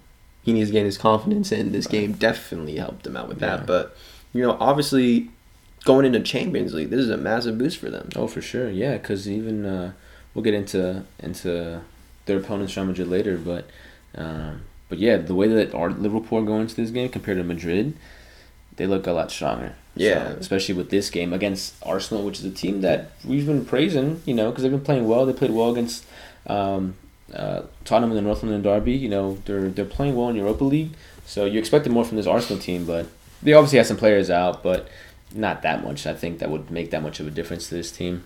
[0.44, 3.60] he needs to gain his confidence, and this game definitely helped him out with that.
[3.62, 3.66] Yeah.
[3.66, 3.98] But,
[4.34, 5.30] you know, obviously,
[5.86, 8.10] going into Champions League, this is a massive boost for them.
[8.16, 8.98] Oh, for sure, yeah.
[8.98, 9.94] Because even uh,
[10.34, 11.82] we'll get into into
[12.26, 13.68] their opponents Real Madrid later, but
[14.16, 17.44] um, but yeah, the way that our Liverpool are going into this game compared to
[17.44, 17.96] Madrid,
[18.76, 19.76] they look a lot stronger.
[19.96, 20.30] Yeah.
[20.30, 24.22] So, especially with this game against Arsenal, which is a team that we've been praising,
[24.26, 25.26] you know, because they've been playing well.
[25.26, 26.06] They played well against
[26.48, 26.96] um,
[27.34, 28.94] uh, Tottenham in the North London Derby.
[28.94, 30.92] You know, they're they're playing well in Europa League,
[31.26, 33.08] so you expected more from this Arsenal team, but
[33.42, 34.90] they obviously had some players out, but
[35.34, 36.06] not that much.
[36.06, 38.24] I think that would make that much of a difference to this team.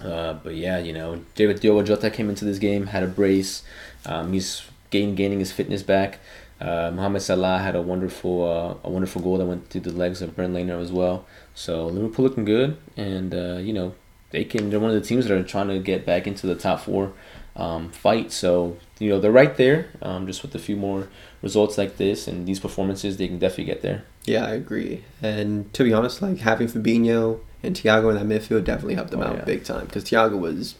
[0.00, 3.62] Uh, but yeah, you know, David Diogo Jota came into this game, had a brace.
[4.04, 6.20] Um, he's gain, gaining his fitness back.
[6.60, 10.22] Uh, Mohamed Salah had a wonderful uh, a wonderful goal that went through the legs
[10.22, 11.24] of Bernd Leno as well.
[11.54, 13.94] So Liverpool looking good, and uh, you know
[14.30, 14.70] they can.
[14.70, 17.12] They're one of the teams that are trying to get back into the top four
[17.56, 18.30] um, fight.
[18.30, 19.88] So you know they're right there.
[20.00, 21.08] Um, just with a few more
[21.42, 24.04] results like this and these performances, they can definitely get there.
[24.24, 25.02] Yeah, I agree.
[25.20, 29.20] And to be honest, like having Fabinho and Thiago in that midfield definitely helped them
[29.20, 29.44] Oh, out yeah.
[29.44, 30.76] big time because Thiago was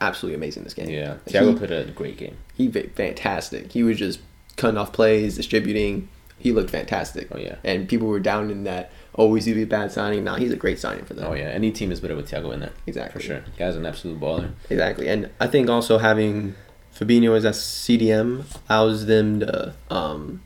[0.00, 0.88] absolutely amazing this game.
[0.90, 2.36] Yeah, He- Thiago played a great game.
[2.54, 3.72] he fantastic.
[3.72, 4.20] He was just
[4.56, 6.08] cutting off plays, distributing.
[6.38, 7.28] He looked fantastic.
[7.32, 7.56] Oh yeah.
[7.64, 8.92] And people were down in that.
[9.16, 10.22] Oh, is he a bad signing?
[10.22, 11.26] Nah, he's a great signing for them.
[11.26, 12.72] Oh yeah, any team is better with Thiago in there.
[12.86, 13.20] Exactly.
[13.20, 13.42] For sure.
[13.58, 14.52] Guy's an absolute baller.
[14.70, 15.08] Exactly.
[15.08, 16.54] And I think also having
[16.96, 20.42] Fabinho as a CDM allows them to, um,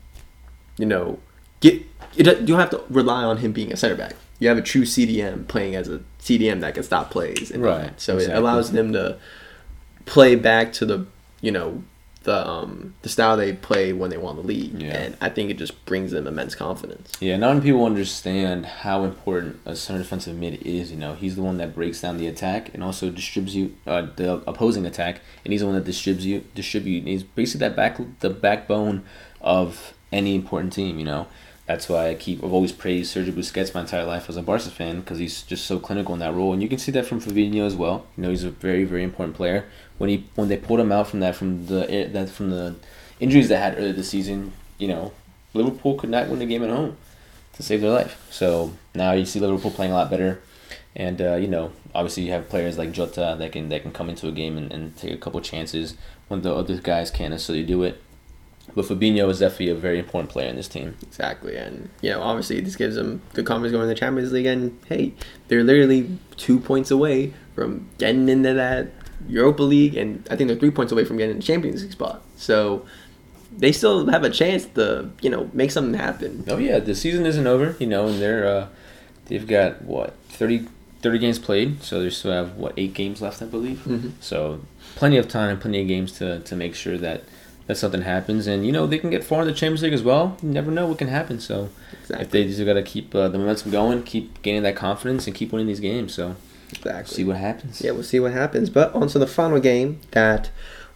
[0.77, 1.19] you know,
[1.59, 1.81] get.
[2.15, 4.15] You don't you don't have to rely on him being a center back.
[4.39, 7.49] You have a true CDM playing as a CDM that can stop plays.
[7.51, 8.35] And Right, So exactly.
[8.35, 9.17] it allows them to
[10.05, 11.05] play back to the,
[11.41, 11.83] you know,
[12.23, 14.81] the um the style they play when they won the league.
[14.81, 14.95] Yeah.
[14.95, 17.11] And I think it just brings them immense confidence.
[17.19, 20.91] Yeah, not many people understand how important a center defensive mid is.
[20.91, 24.35] You know, he's the one that breaks down the attack and also distributes uh, the
[24.47, 26.99] opposing attack, and he's the one that distributes distribute.
[26.99, 29.03] And he's basically that back the backbone
[29.41, 30.99] of any important team.
[30.99, 31.27] You know,
[31.65, 34.69] that's why I keep I've always praised Sergio Busquets my entire life as a Barca
[34.69, 37.21] fan because he's just so clinical in that role, and you can see that from
[37.21, 38.05] Fabinho as well.
[38.17, 39.65] You know, he's a very very important player.
[39.97, 42.75] When he when they pulled him out from that from the that from the
[43.19, 45.13] injuries they had earlier this season, you know,
[45.53, 46.97] Liverpool could not win the game at home
[47.53, 48.25] to save their life.
[48.29, 50.41] So now you see Liverpool playing a lot better,
[50.95, 54.09] and uh, you know obviously you have players like Jota that can that can come
[54.09, 55.95] into a game and, and take a couple chances
[56.27, 58.01] when the other guys can't necessarily do it.
[58.75, 60.95] But Fabinho is definitely a very important player in this team.
[61.03, 64.45] Exactly, and you know, obviously, this gives them good confidence going to the Champions League.
[64.47, 65.13] And hey,
[65.47, 68.87] they're literally two points away from getting into that
[69.27, 72.23] Europa League, and I think they're three points away from getting the Champions League spot.
[72.35, 72.85] So
[73.55, 76.43] they still have a chance to, you know, make something happen.
[76.47, 78.67] Oh yeah, the season isn't over, you know, and they're uh,
[79.25, 80.67] they've got what 30,
[81.03, 83.83] 30 games played, so they still have what eight games left, I believe.
[83.85, 84.13] Mhm.
[84.19, 84.61] So
[84.95, 87.23] plenty of time, plenty of games to, to make sure that
[87.67, 90.03] that something happens, and you know they can get far in the Champions League as
[90.03, 90.37] well.
[90.43, 91.39] You never know what can happen.
[91.39, 91.69] So
[92.01, 92.25] Exactly.
[92.25, 95.35] if they just got to keep uh, the momentum going, keep gaining that confidence, and
[95.35, 96.13] keep winning these games.
[96.13, 96.35] So
[96.69, 97.15] exactly.
[97.15, 97.81] see what happens.
[97.81, 98.69] Yeah, we'll see what happens.
[98.69, 100.49] But on to the final game that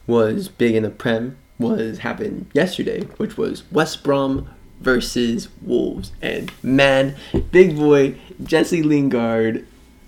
[0.05, 4.49] was big in the Prem was happened yesterday, which was West Brom
[4.81, 6.11] versus Wolves.
[6.21, 7.15] And man,
[7.51, 9.65] big boy Jesse Lingard,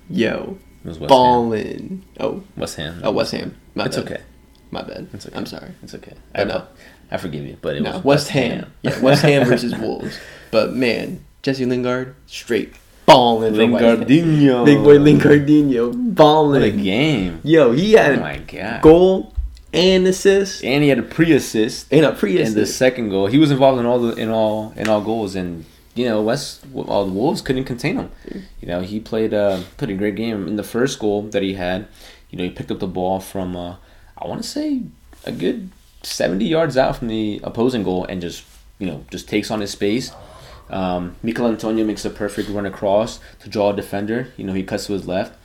[0.10, 2.04] yo, It was West Ham.
[2.19, 3.02] Oh, West Ham.
[3.04, 3.56] oh, West Ham.
[3.76, 3.95] Bad.
[3.98, 4.22] okay.
[4.71, 5.08] My bad.
[5.13, 5.36] It's okay.
[5.38, 5.71] I'm sorry.
[5.84, 6.13] It's okay.
[6.36, 6.67] I, know.
[7.12, 8.71] I forgive you, but it No, was West Ham.
[8.84, 10.17] Yeah, West Ham versus Wolves.
[10.51, 12.73] But man, Jesse Lingard, straight
[13.05, 13.53] balling.
[13.53, 14.65] Lingardinho.
[14.65, 16.84] Big boy Lingardinho What a balling.
[16.84, 17.41] game.
[17.43, 18.82] Yo, he Oh had my god.
[18.82, 19.34] goal
[19.73, 22.55] and assist And he had a pre-assist and a pre-assist.
[22.55, 23.27] in the second goal.
[23.27, 26.63] He was involved in all the in all in all goals, and you know West
[26.75, 28.12] all the Wolves couldn't contain him.
[28.62, 31.53] You know he played uh, played a great game in the first goal that he
[31.55, 31.88] had.
[32.29, 33.75] You know he picked up the ball from uh,
[34.21, 34.84] I want to say
[35.25, 35.69] a good
[36.03, 38.43] seventy yards out from the opposing goal and just
[38.77, 40.12] you know just takes on his space.
[40.69, 44.32] Um, Michail Antonio makes a perfect run across to draw a defender.
[44.38, 45.38] You know he cuts to his left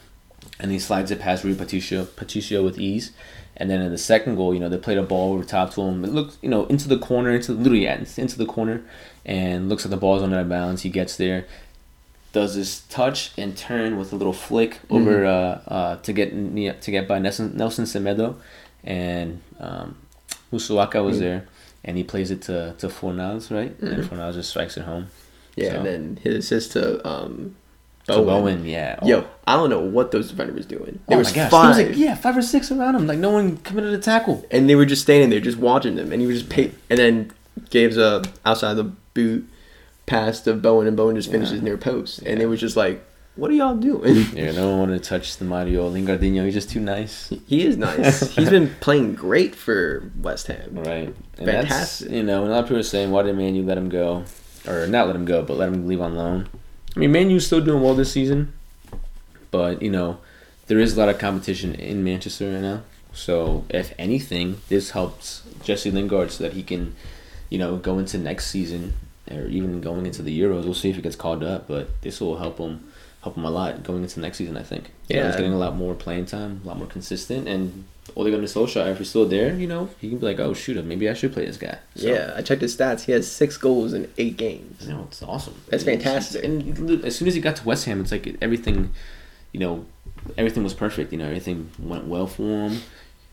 [0.59, 3.13] and he slides it past Rui Patricio, Patricio with ease.
[3.57, 5.83] And then in the second goal, you know, they played a ball over top to
[5.83, 6.05] him.
[6.05, 8.83] It looks, you know, into the corner, into literally into the corner,
[9.25, 10.83] and looks at the ball's on out of bounds.
[10.83, 11.47] He gets there,
[12.33, 16.91] does this touch and turn with a little flick over uh, uh, to get to
[16.91, 18.35] get by Nelson, Nelson Semedo,
[18.85, 19.97] and um,
[20.53, 21.21] Masuaku was Mm.
[21.21, 21.49] there,
[21.85, 23.75] and he plays it to to Fornals, right?
[23.81, 25.07] And Fornals just strikes it home.
[25.57, 27.55] Yeah, So- and then his assist to um,
[28.07, 28.99] To Bowen, yeah.
[29.01, 29.07] Oh.
[29.07, 30.99] Yo, I don't know what those defenders was doing.
[31.09, 33.07] There oh was gosh, five, was like yeah, five or six around him.
[33.07, 34.45] Like no one committed a tackle.
[34.51, 36.99] and they were just standing there, just watching them, and he was just pay- and
[36.99, 37.31] then
[37.71, 39.49] gives a outside the boot
[40.07, 43.03] pass to Bowen, and Bowen just finishes near post, and it was just like,
[43.37, 44.27] what are y'all doing?
[44.35, 46.45] Yeah, no one wanted to touch the Mario Lingardino.
[46.45, 47.33] He's just too nice.
[47.47, 48.21] he is nice.
[48.37, 50.71] He's been playing great for West Ham.
[50.73, 51.15] Right.
[51.39, 51.69] And Fantastic.
[51.69, 54.25] That's, you know, a lot of people are saying, why did Manu let him go?
[54.69, 56.49] Or not let him go, but let him leave on loan.
[56.95, 58.53] I mean, Manu's still doing well this season.
[59.51, 60.19] But, you know,
[60.69, 62.83] there is a lot of competition in Manchester right now.
[63.13, 66.95] So, if anything, this helps Jesse Lingard so that he can,
[67.51, 68.95] you know, go into next season
[69.31, 70.65] or even going into the Euros.
[70.65, 72.93] We'll see if he gets called up, but this will help him
[73.25, 74.91] help him a lot going into next season, I think.
[75.09, 75.27] You know, Yeah.
[75.29, 77.85] he's getting a lot more playing time, a lot more consistent, and
[78.17, 80.83] Ole Gunnar Solskjaer, if he's still there, you know, he can be like, oh, shoot,
[80.85, 81.79] maybe I should play this guy.
[81.97, 83.05] So, Yeah, I checked his stats.
[83.07, 84.87] He has six goals in eight games.
[84.87, 85.55] you know, it's awesome.
[85.71, 86.45] That's It's- fantastic.
[86.45, 88.91] And as soon as he got to West Ham, it's like everything,
[89.53, 89.87] you know,
[90.37, 91.13] everything was perfect.
[91.13, 92.83] You know, everything went well for him.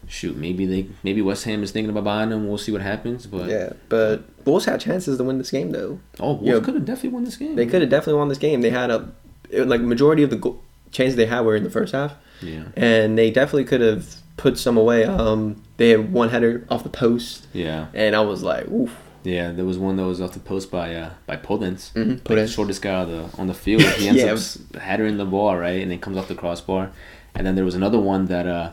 [0.08, 2.48] Shoot, maybe they, maybe West Ham is thinking about buying him.
[2.48, 3.28] We'll see what happens.
[3.28, 6.00] But Yeah, but Wolves had chances to win this game though.
[6.20, 6.60] oh, Wolves Yeah.
[6.60, 7.56] could have definitely won this game.
[7.56, 8.62] They could have definitely won this game.
[8.62, 9.10] They had a
[9.52, 10.60] it, like majority of the go-
[10.92, 14.58] chances they had were in the first half, Yeah, and they definitely could have put
[14.58, 15.06] some away.
[15.06, 18.92] Um, they had one header off the post, yeah, and I was like, oof.
[19.24, 19.52] yeah.
[19.52, 21.92] There was one that was off the post by uh by Podence.
[21.94, 23.84] Mhm, like the shortest guy on the on the field.
[23.84, 24.34] He ends Yeah,
[24.76, 26.92] up headering the ball right, and then comes off the crossbar.
[27.36, 28.72] And then there was another one that uh,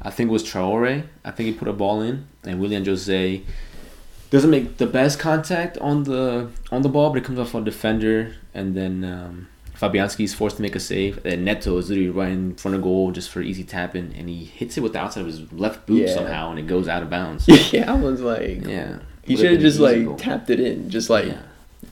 [0.00, 1.04] I think was Traore.
[1.24, 3.42] I think he put a ball in, and Willian Jose
[4.30, 7.60] doesn't make the best contact on the on the ball, but it comes off a
[7.60, 9.48] defender, and then um,
[9.80, 11.24] Fabianski is forced to make a save.
[11.24, 14.44] And Neto is literally right in front of goal just for easy tapping, and he
[14.44, 16.14] hits it with the outside of his left boot Yeah.
[16.14, 17.48] somehow, and it goes out of bounds.
[17.72, 20.16] yeah, I was like, yeah, he should have just like goal.
[20.16, 21.40] tapped it in, just like Yeah.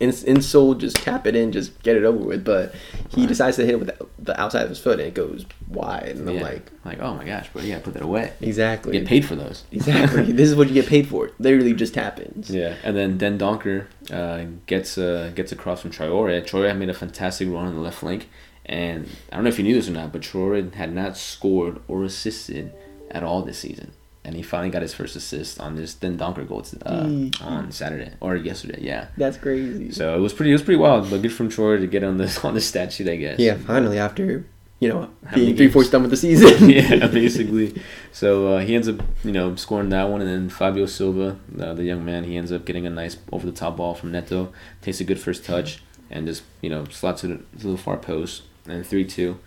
[0.01, 2.45] In in soul, just tap it in, just get it over with.
[2.45, 2.75] But
[3.09, 3.29] he Right.
[3.29, 6.15] decides to hit it with the, outside of his foot, and it goes wide.
[6.17, 8.33] And I'm like, like, oh my gosh, but yeah, put that away.
[8.41, 9.65] exactly, Get paid for those.
[9.73, 10.31] exactly.
[10.33, 11.31] this is what you get paid for.
[11.39, 12.51] Literally, just tap-ins.
[12.51, 16.43] Yeah, and then Dendoncker uh, gets uh, gets across from Traore.
[16.45, 18.29] Traore had made a fantastic run on the left flank,
[18.67, 21.81] and I don't know if you knew this or not, but Traore had not scored
[21.89, 22.73] or assisted
[23.11, 23.93] at all this season,
[24.29, 27.43] and he finally got his first assist on this Dendoncker goal uh, Mm.
[27.43, 28.79] on Saturday or yesterday.
[28.83, 29.91] Yeah, That's crazy.
[29.91, 32.19] so it was pretty it was pretty wild, but good from Troy to get on
[32.19, 33.39] the on the stat sheet, I guess.
[33.39, 34.45] Yeah, finally after
[34.81, 36.69] you know How being three fourths done with the season.
[36.79, 37.81] yeah, basically.
[38.13, 41.75] So uh, he ends up, you know, scoring that one, and then Fabio Silva, uh,
[41.75, 44.53] the young man, he ends up getting a nice over the top ball from Neto,
[44.83, 48.43] takes a good first touch, and just you know slots it to the far post,
[48.69, 49.39] and three two.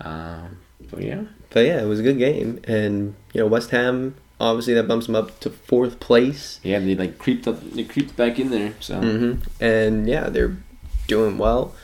[0.00, 4.14] Um, but yeah, But yeah, it was a good game, and you know West Ham
[4.40, 6.60] obviously that bumps them up to fourth place.
[6.62, 8.72] yeah, they like creeped up, they creeped back in there.
[8.80, 10.56] So hmm And yeah, they're
[11.08, 11.74] doing well.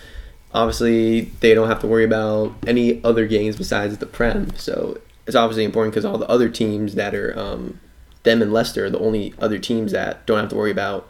[0.52, 4.54] Obviously, they don't have to worry about any other games besides the Prem.
[4.56, 7.80] So it's obviously important because all the other teams that are um,
[8.22, 11.08] them and Leicester are the only other teams that don't have to worry about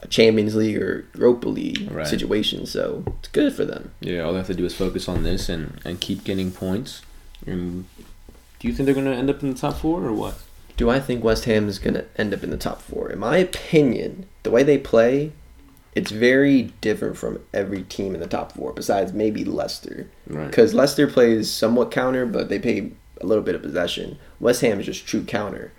[0.00, 2.06] a Champions League or Europa League Right.
[2.06, 2.64] situation.
[2.66, 3.90] So it's good for them.
[4.00, 7.02] yeah, all they have to do is focus on this and and keep getting points.
[7.46, 7.86] And
[8.58, 10.36] do you think they're gonna end up in the top four or what?
[10.76, 13.10] Do I think West Ham is going to end up in the top four?
[13.10, 15.32] In my opinion, the way they play,
[15.94, 20.08] it's very different from every team in the top four, besides maybe Leicester.
[20.26, 20.46] Right.
[20.46, 24.18] Because Leicester plays somewhat counter, but they play a little bit of possession.
[24.38, 25.72] West Ham is just true counter.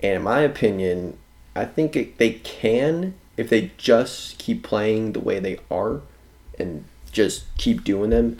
[0.00, 1.18] And in my opinion,
[1.56, 6.02] I think it, they can if they just keep playing the way they are
[6.58, 8.38] and just keep doing them.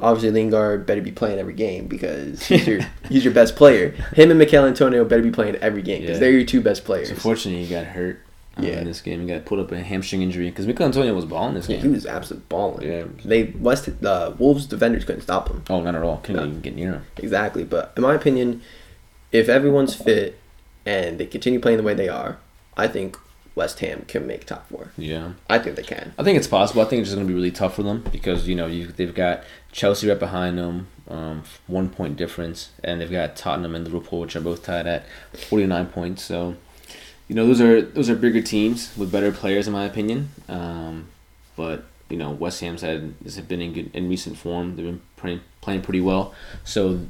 [0.00, 3.90] Obviously, Lingard better be playing every game because he's your he's your best player.
[4.14, 6.20] Him and Michail Antonio better be playing every game because Yeah.
[6.20, 7.08] they're your two best players.
[7.10, 8.20] So fortunately, he got hurt
[8.56, 8.80] um, Yeah.
[8.80, 9.20] in this game.
[9.20, 11.88] He got pulled up a hamstring injury because Michail Antonio was balling this Yeah, he
[11.88, 12.88] was absolutely balling.
[12.90, 13.04] Yeah.
[13.24, 15.62] They West the Wolves defenders couldn't stop him.
[15.68, 16.18] Oh, not at all.
[16.18, 16.48] Couldn't No.
[16.48, 17.02] even get near him.
[17.18, 17.62] Exactly.
[17.64, 18.62] But in my opinion,
[19.30, 20.38] if everyone's fit
[20.86, 22.38] and they continue playing the way they are,
[22.76, 23.16] I think
[23.54, 24.92] West Ham can make top four.
[24.96, 25.32] Yeah.
[25.50, 26.14] I think they can.
[26.18, 26.82] I think it's possible.
[26.82, 28.86] I think it's just going to be really tough for them because you know you,
[28.86, 33.84] they've got Chelsea right behind them, um, one point difference, and they've got Tottenham and
[33.84, 36.22] Liverpool, which are both tied at forty nine points.
[36.22, 36.56] So,
[37.28, 40.30] you know those are those are bigger teams with better players, in my opinion.
[40.48, 41.08] Um,
[41.54, 44.76] but you know West Ham's had has been in good in recent form.
[44.76, 46.34] They've been playing playing pretty well,
[46.64, 47.00] so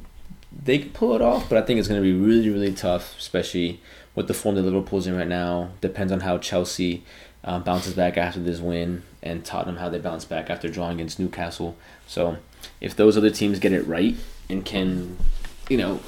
[0.51, 1.47] they could pull it off.
[1.47, 3.79] But I think it's going to be really really tough, especially
[4.15, 5.71] with the form that Liverpool's in right now.
[5.81, 7.03] Depends on how Chelsea
[7.43, 11.19] uh, bounces back after this win, and Tottenham how they bounce back after drawing against
[11.19, 11.75] Newcastle.
[12.07, 12.37] So
[12.79, 14.15] if those other teams get it right
[14.49, 15.17] and can,
[15.69, 15.99] you know,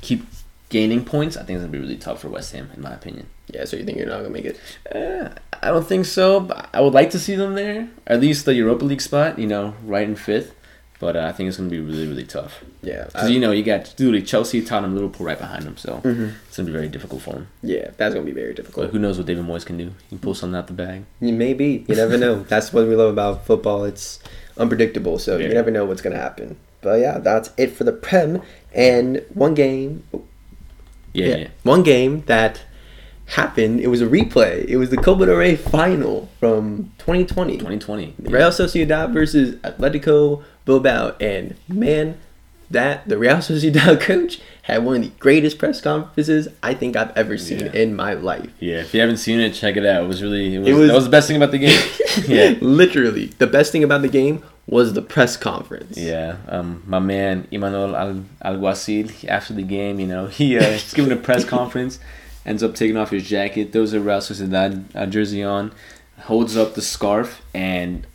[0.00, 0.26] keep
[0.68, 3.26] gaining points, I think it's gonna be really tough for West Ham, in my opinion.
[3.48, 4.60] Yeah, so you think you're not gonna make it?
[4.94, 5.30] Uh,
[5.62, 6.40] I don't think so.
[6.40, 9.38] But I would like to see them there, at least the Europa League spot.
[9.38, 10.54] You know, right in fifth.
[11.00, 12.64] But uh, I think it's gonna be really, really tough.
[12.82, 13.04] Yeah.
[13.04, 16.32] Because you know you got literally Chelsea, Tottenham, Liverpool right behind them, so Mhm.
[16.48, 17.46] it's gonna be very difficult for them.
[17.62, 18.90] Yeah, that's gonna be very But difficult.
[18.90, 19.84] who knows what David Moyes can do?
[20.02, 21.04] He can pull something out the bag.
[21.20, 22.44] Maybe you never know.
[22.48, 23.84] that's what we love about football.
[23.84, 24.18] It's
[24.56, 26.56] unpredictable, so you never know what's gonna happen.
[26.82, 28.42] But yeah, that's it for the Prem.
[28.74, 30.02] And one game,
[31.12, 31.48] Yeah, yeah, yeah.
[31.62, 32.60] one game that
[33.26, 33.80] happened.
[33.80, 34.64] It was a replay.
[34.66, 37.54] It was the Copa del Rey final from 2020.
[37.58, 38.14] 2020.
[38.22, 42.18] Real Sociedad versus Atletico Bilbao, and man,
[42.70, 47.16] that the Real Sociedad coach had one of the greatest press conferences I think I've
[47.16, 47.72] ever seen Yeah.
[47.72, 48.50] in my life.
[48.60, 50.04] Yeah, if you haven't seen it, check it out.
[50.04, 51.80] It was really it was, It was- that was the best thing about the game.
[52.28, 52.54] yeah.
[52.60, 55.96] literally, the best thing about the game was the press conference.
[55.96, 60.92] Yeah, um, my man Imanol Al- Alguacil after the game, you know, he uh, he's
[60.92, 61.98] giving a press conference,
[62.44, 65.72] ends up taking off his jacket, throws a Real Sociedad uh, jersey on,
[66.24, 68.06] holds up the scarf, and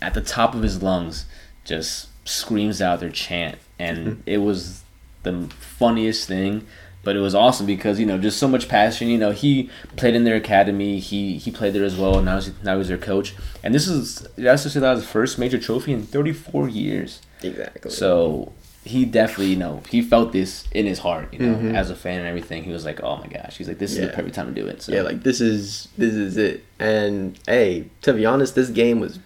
[0.00, 1.26] at the top of his lungs,
[1.64, 4.82] just screams out their chant, and it was
[5.22, 6.66] the funniest thing.
[7.04, 9.08] But it was awesome because you know just so much passion.
[9.08, 11.00] You know he played in their academy.
[11.00, 12.18] He he played there as well.
[12.18, 13.34] And now he's now he's their coach.
[13.64, 17.20] And this is Real Sociedad's first major trophy in 34 years.
[17.42, 17.90] exactly.
[17.90, 18.52] So
[18.84, 21.74] he definitely, you know, he felt this in his heart, you know, Mhm.
[21.74, 22.62] as a fan and everything.
[22.64, 24.06] He was like, "Oh my gosh!" He's like, "This is Yeah.
[24.06, 26.64] the perfect time to do it." So yeah, like this is this is it.
[26.78, 29.18] And hey, to be honest, this game was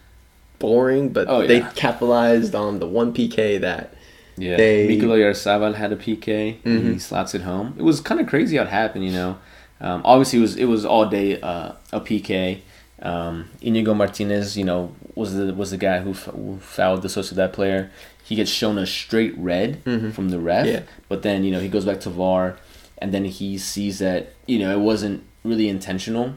[0.58, 1.70] boring, but Oh, they yeah.
[1.74, 3.94] capitalized on the one PK that
[4.36, 4.56] yeah.
[4.56, 6.56] they- Mikel Oyarzabal had a PK.
[6.64, 7.00] He Mhm.
[7.00, 7.74] slots it home.
[7.78, 9.36] It was kind of crazy how it happened, you know.
[9.80, 12.58] Um, obviously, it was it was all day uh, a PK.
[13.02, 17.08] Um, Inigo Martinez, you know, was the was the guy who, f- who fouled the
[17.08, 17.90] Sociedad player.
[18.24, 20.12] He gets shown a straight red Mhm.
[20.12, 20.80] from the ref, Yeah.
[21.08, 22.56] but then you know he goes back to VAR,
[22.98, 26.32] and then he sees that you know it wasn't really intentional,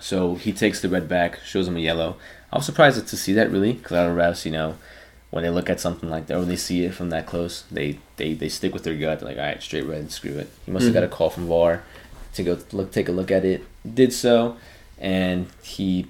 [0.00, 2.16] so he takes the red back, shows him a yellow.
[2.56, 4.76] I was surprised to see that really, because of refs, you know,
[5.28, 7.64] when they look at something like that or when they see it from that close,
[7.70, 9.20] they they, they stick with their gut.
[9.20, 10.48] They're like, all right, straight red, screw it.
[10.64, 11.82] He must have got a call from VAR
[12.32, 13.62] to go look take a look at it.
[13.94, 14.56] Did so,
[14.98, 16.06] and he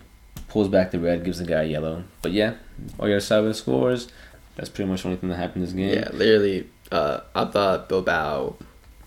[0.47, 2.05] pulls back the red, gives the guy yellow.
[2.23, 2.55] But yeah,
[2.99, 4.07] Oyarzabal scores.
[4.55, 5.99] That's pretty much the only thing that happened in this game.
[5.99, 8.55] Yeah, literally, uh, I thought Bilbao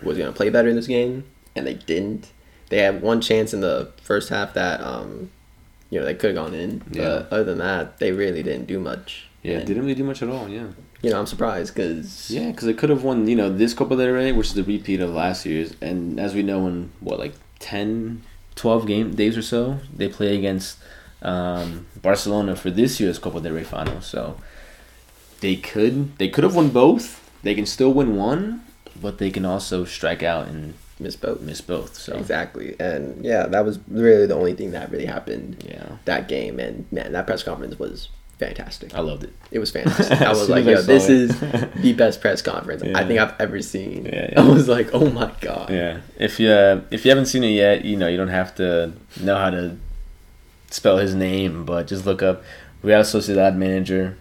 [0.04, 1.24] was gonna play better in this game,
[1.56, 2.34] and they didn't.
[2.68, 5.32] They had one chance in the first half that, um,
[5.90, 6.82] you know, they could have gone in.
[6.92, 7.04] Yeah.
[7.04, 9.28] But other than that, they really didn't do much.
[9.42, 10.50] Yeah, And, didn't really do much at all.
[10.50, 10.68] Yeah.
[11.02, 13.96] You know, I'm surprised because Yeah, because they could have won, you know, this Copa
[13.96, 15.74] del Rey, which is the repeat of last year's.
[15.82, 18.24] And as we know, in what, like 10,
[18.56, 20.78] 12 game days or so, they play against
[21.22, 24.02] um, Barcelona for this year's Copa del Rey final.
[24.02, 24.38] So
[25.42, 27.32] they could they could have won both.
[27.44, 28.66] They can still win one,
[29.02, 31.42] but they can also strike out and miss both.
[31.42, 31.96] miss both.
[31.96, 36.28] So Exactly, and yeah, that was really the only thing that really happened yeah, that
[36.28, 36.60] game.
[36.60, 38.96] And man, that press conference was fantastic.
[38.96, 39.34] I loved it.
[39.52, 40.22] It was fantastic.
[40.22, 41.16] I was like, yo, this it.
[41.16, 41.40] is
[41.76, 44.06] the best press conference I think I've ever seen.
[44.06, 45.70] Yeah, I was like, oh my god.
[45.70, 48.56] Yeah, if you uh, if you haven't seen it yet, you know you don't have
[48.56, 49.78] to know how to
[50.72, 52.44] spell his name, but just look up
[52.82, 54.18] Real Sociedad manager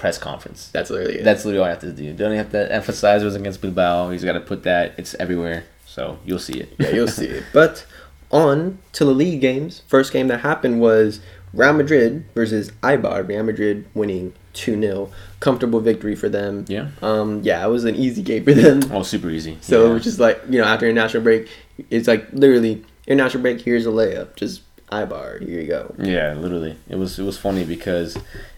[0.00, 0.68] press conference.
[0.72, 1.24] That's literally it.
[1.24, 2.12] That's literally all I have to do.
[2.14, 4.10] Don't have to emphasize it was against Bilbao.
[4.10, 4.94] He's got to put that.
[4.96, 6.72] It's everywhere, so you'll see it.
[6.78, 7.44] yeah, you'll see it.
[7.52, 7.84] But
[8.30, 9.82] on to the league games.
[9.88, 11.20] First game that happened was
[11.52, 13.26] Real Madrid versus Eibar.
[13.26, 15.10] Real Madrid winning 2 0.
[15.40, 16.64] Comfortable victory for them.
[16.68, 16.90] Yeah.
[17.02, 18.82] Um, yeah, it was an easy game for them.
[18.92, 19.58] Oh, super easy.
[19.60, 19.90] So yeah.
[19.90, 21.48] it was just like, you know, after international break,
[21.90, 24.36] it's like literally international break, here's a layup.
[24.36, 24.62] Just
[24.92, 25.94] Eibar, here you go.
[25.98, 26.76] Yeah, literally.
[26.88, 28.16] It was it was funny because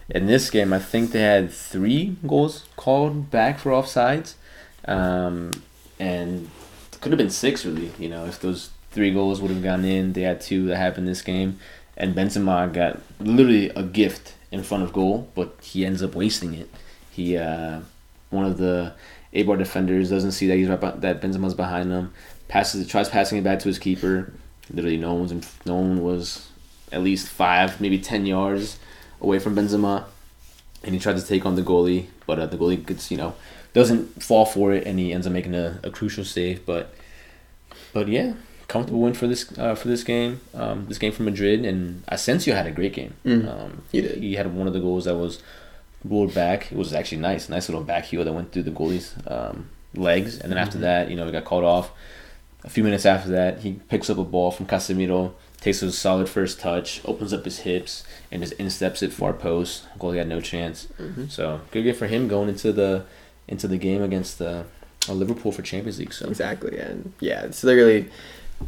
[0.09, 4.35] in this game I think they had three goals called back for offsides,
[4.85, 5.51] um,
[5.99, 6.49] and
[7.03, 7.91] could have been six really.
[7.99, 10.13] You know, if those three goals would have gone in.
[10.13, 11.59] They had two that happened this game,
[11.97, 16.53] and Benzema got literally a gift in front of goal, but he ends up wasting
[16.53, 16.69] it.
[17.11, 17.81] He uh,
[18.29, 18.93] one of the
[19.33, 22.13] Eibar defenders doesn't see that he's right be- that Benzema's behind him.
[22.47, 24.31] Passes, tries passing it back to his keeper.
[24.71, 26.49] Literally, no one was in, no one was
[26.91, 28.77] at least five, maybe ten yards
[29.19, 30.05] away from Benzema,
[30.83, 33.33] and he tried to take on the goalie, but uh, the goalie gets you know
[33.73, 36.65] doesn't fall for it, and he ends up making a, a crucial save.
[36.65, 36.93] But
[37.93, 38.33] but yeah,
[38.67, 40.41] comfortable win for this uh, for this game.
[40.53, 43.13] Um, this game for Madrid, and Asensio had a great game.
[43.25, 44.17] Mm, um, he did.
[44.19, 45.41] He had one of the goals that was
[46.03, 46.71] ruled back.
[46.71, 50.37] It was actually nice, nice little back heel that went through the goalie's um, legs,
[50.39, 50.81] and then after Mhm.
[50.81, 51.91] that, you know, he got called off.
[52.65, 56.29] A few minutes after that, he picks up a ball from Casemiro, takes a solid
[56.29, 59.83] first touch, opens up his hips, and just insteps it far post.
[59.99, 60.87] Goalie had no chance.
[60.99, 61.29] Mhm.
[61.29, 63.03] So good game for him going into the
[63.47, 64.63] into the game against uh,
[65.09, 66.13] uh, Liverpool for Champions League.
[66.13, 68.09] So Exactly, and yeah, it's literally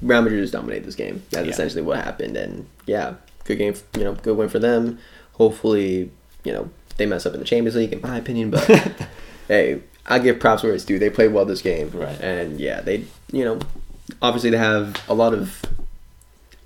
[0.01, 1.23] Real Madrid just dominated this game.
[1.31, 1.51] That's Yeah.
[1.53, 3.15] essentially what happened, and yeah,
[3.45, 3.73] good game.
[3.97, 4.99] You know, good win for them.
[5.33, 6.11] Hopefully,
[6.43, 8.51] you know, they mess up in the Champions League, in my opinion.
[8.51, 8.65] But
[9.47, 10.99] hey, I give props where it's due.
[10.99, 12.19] They played well this game, Right.
[12.21, 13.59] And yeah, they, you know,
[14.21, 15.61] obviously they have a lot of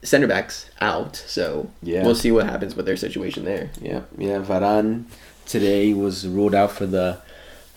[0.04, 2.04] center backs out, so Yeah.
[2.06, 3.70] we'll see what happens with their situation there.
[3.82, 4.40] Yeah, yeah.
[4.42, 5.06] Varane
[5.46, 7.18] today was ruled out for the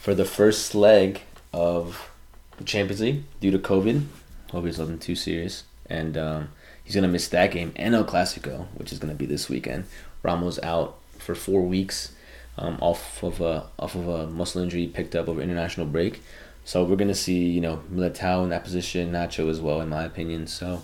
[0.02, 1.20] for the first leg
[1.52, 2.10] of
[2.56, 4.02] the Champions League due to COVID.
[4.50, 6.48] Hope he's nothing too serious, and um,
[6.82, 9.84] he's gonna miss that game and El Clasico, which is gonna be this weekend.
[10.24, 12.14] Ramos out for four weeks,
[12.58, 16.20] um, off of a off of a muscle injury picked up over international break.
[16.64, 20.02] So we're gonna see, you know, Militao in that position, Nacho as well, in my
[20.02, 20.48] opinion.
[20.48, 20.82] So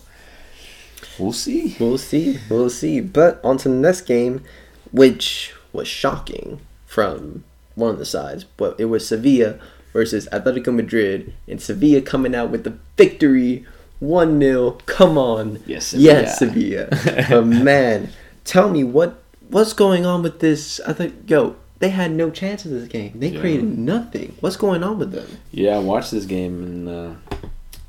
[1.19, 1.77] we'll see.
[1.81, 2.39] We'll see.
[2.49, 3.01] We'll see.
[3.01, 4.45] But on to the next game,
[4.93, 7.43] which was shocking from
[7.79, 8.45] one of the sides.
[8.45, 9.59] But it was Sevilla
[9.93, 13.65] versus Atletico Madrid, and Sevilla coming out with the victory,
[14.01, 16.89] one 0 Come on, Yes, yes, Sevilla.
[16.95, 17.27] Sevilla.
[17.31, 18.11] but man,
[18.45, 20.79] tell me what what's going on with this?
[20.87, 23.13] I thought, yo, they had no chance in this game.
[23.15, 23.41] They Yeah.
[23.41, 24.37] created nothing.
[24.41, 25.27] What's going on with them?
[25.53, 27.11] Yeah, I watched this game and uh,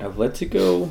[0.00, 0.90] Atletico.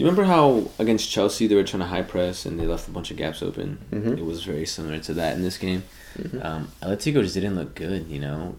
[0.00, 2.88] Do you remember how against Chelsea they were trying to high press and they left
[2.88, 3.76] a bunch of gaps open?
[3.92, 4.16] Mhm.
[4.16, 5.82] It was very similar to that in this game.
[6.18, 6.42] Mhm.
[6.42, 8.06] Um, Atletico just didn't look good.
[8.08, 8.56] You know,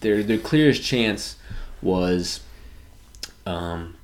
[0.00, 1.36] their their clearest chance
[1.82, 2.40] was
[3.44, 3.96] um,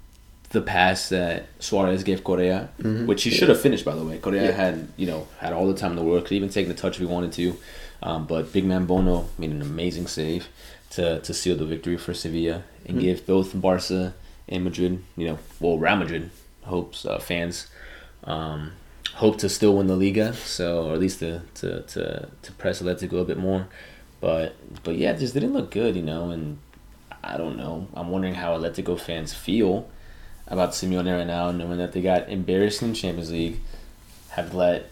[0.51, 3.07] the pass that Suarez gave Correa, Mhm.
[3.07, 3.87] which he should have finished.
[3.87, 4.51] By the way, Correa Yeah.
[4.51, 6.27] had you know had all the time in the world.
[6.27, 7.57] Could even take the touch if he wanted to.
[8.03, 10.49] Um, but big man Bono made an amazing save
[10.91, 13.01] to, to seal the victory for Sevilla and Mhm.
[13.01, 14.13] give both Barca
[14.51, 16.29] and Madrid, you know, well Real Madrid
[16.69, 17.69] hopes uh, fans
[18.25, 18.73] um,
[19.15, 22.81] hope to still win the Liga, so or at least to to, to, to press
[22.83, 23.67] Atletico a bit more.
[24.21, 26.59] But but yeah, it just didn't look good, you know, and
[27.23, 27.89] I don't know.
[27.95, 29.89] I'm wondering how Atletico fans feel
[30.47, 33.59] about Simeone right now, knowing that they got embarrassed in Champions League,
[34.31, 34.91] have let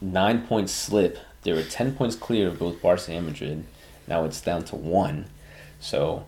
[0.00, 1.18] nine points slip.
[1.42, 3.64] They were ten points clear of both Barca and Madrid.
[4.08, 5.26] Now it's down to one.
[5.80, 6.24] So,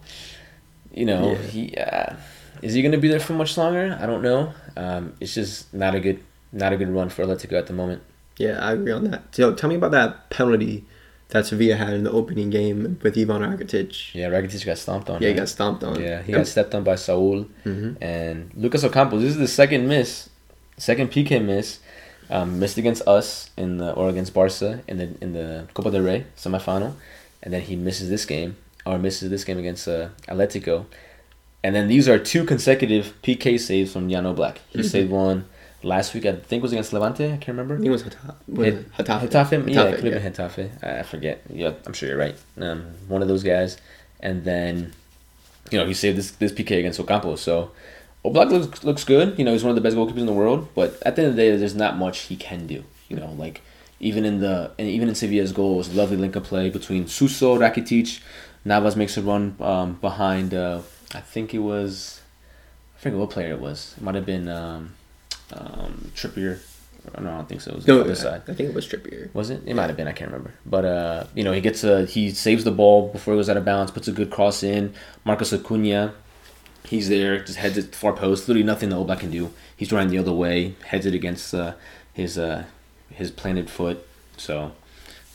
[0.92, 1.42] you know, Yeah.
[1.48, 2.14] he uh,
[2.62, 3.96] is he going to be there for much longer?
[4.00, 4.52] I don't know.
[4.76, 6.20] Um, it's just not a good
[6.52, 8.02] not a good run for Atletico at the moment.
[8.38, 9.34] Yeah, I agree on that.
[9.34, 10.84] So tell me about that penalty
[11.28, 14.14] that Sevilla had in the opening game with Ivan Rakitic.
[14.14, 15.22] Yeah, Rakitic got stomped on.
[15.22, 16.00] Yeah, he got stomped on.
[16.00, 19.18] Yeah, he got stepped on by Saul hmm and Lucas Ocampo.
[19.18, 20.28] This is the second miss,
[20.76, 21.80] second PK miss,
[22.30, 26.02] um, missed against us in the or against Barca in the in the Copa del
[26.02, 26.94] Rey semifinal,
[27.42, 30.86] and then he misses this game or misses this game against uh, Atletico,
[31.66, 34.56] and then these are two consecutive PK saves from Jan Oblak.
[34.70, 34.84] He Mhm.
[34.94, 35.44] saved one
[35.82, 36.24] last week.
[36.26, 37.24] I think it was against Levante.
[37.26, 37.74] I can't remember.
[37.74, 39.20] I think it was Heta- was Hit- it Getafe.
[39.28, 39.52] Getafe?
[39.74, 40.18] Yeah, it could yeah.
[40.18, 40.64] been Getafe.
[40.82, 41.36] I I forget.
[41.62, 42.36] Yeah, I'm sure you're right.
[42.66, 43.76] Um, one of those guys.
[44.20, 44.92] And then,
[45.70, 47.36] you know, he saved this this PK against Ocampo.
[47.36, 47.70] So,
[48.24, 49.28] Oblak looks looks good.
[49.38, 50.60] You know, he's one of the best goalkeepers in the world.
[50.74, 52.82] But at the end of the day, there's not much he can do.
[53.10, 53.56] You know, like
[54.00, 56.66] even in the and even in Sevilla's goal it was a lovely link of play
[56.70, 58.20] between Suso, Rakitic,
[58.64, 60.52] Navas makes a run um, behind.
[60.54, 60.80] Uh,
[61.14, 62.20] I think it was.
[62.96, 63.94] I forget what player it was.
[63.96, 64.94] It might have been um,
[65.52, 66.58] um, Trippier.
[67.20, 67.70] No, I don't think so.
[67.70, 68.42] It was No, the other I, side.
[68.48, 69.32] I think it was Trippier.
[69.32, 69.62] Was it?
[69.64, 70.08] It might have been.
[70.08, 70.54] I can't remember.
[70.64, 73.56] But uh, you know, he gets a he saves the ball before it goes out
[73.56, 74.92] of bounds, puts a good cross in.
[75.24, 76.14] Marcos Acuna,
[76.84, 78.48] he's there, just heads it far post.
[78.48, 79.52] Literally nothing that Oblak can do.
[79.76, 81.74] He's running the other way, heads it against uh,
[82.12, 82.64] his uh,
[83.10, 84.04] his planted foot.
[84.36, 84.72] So,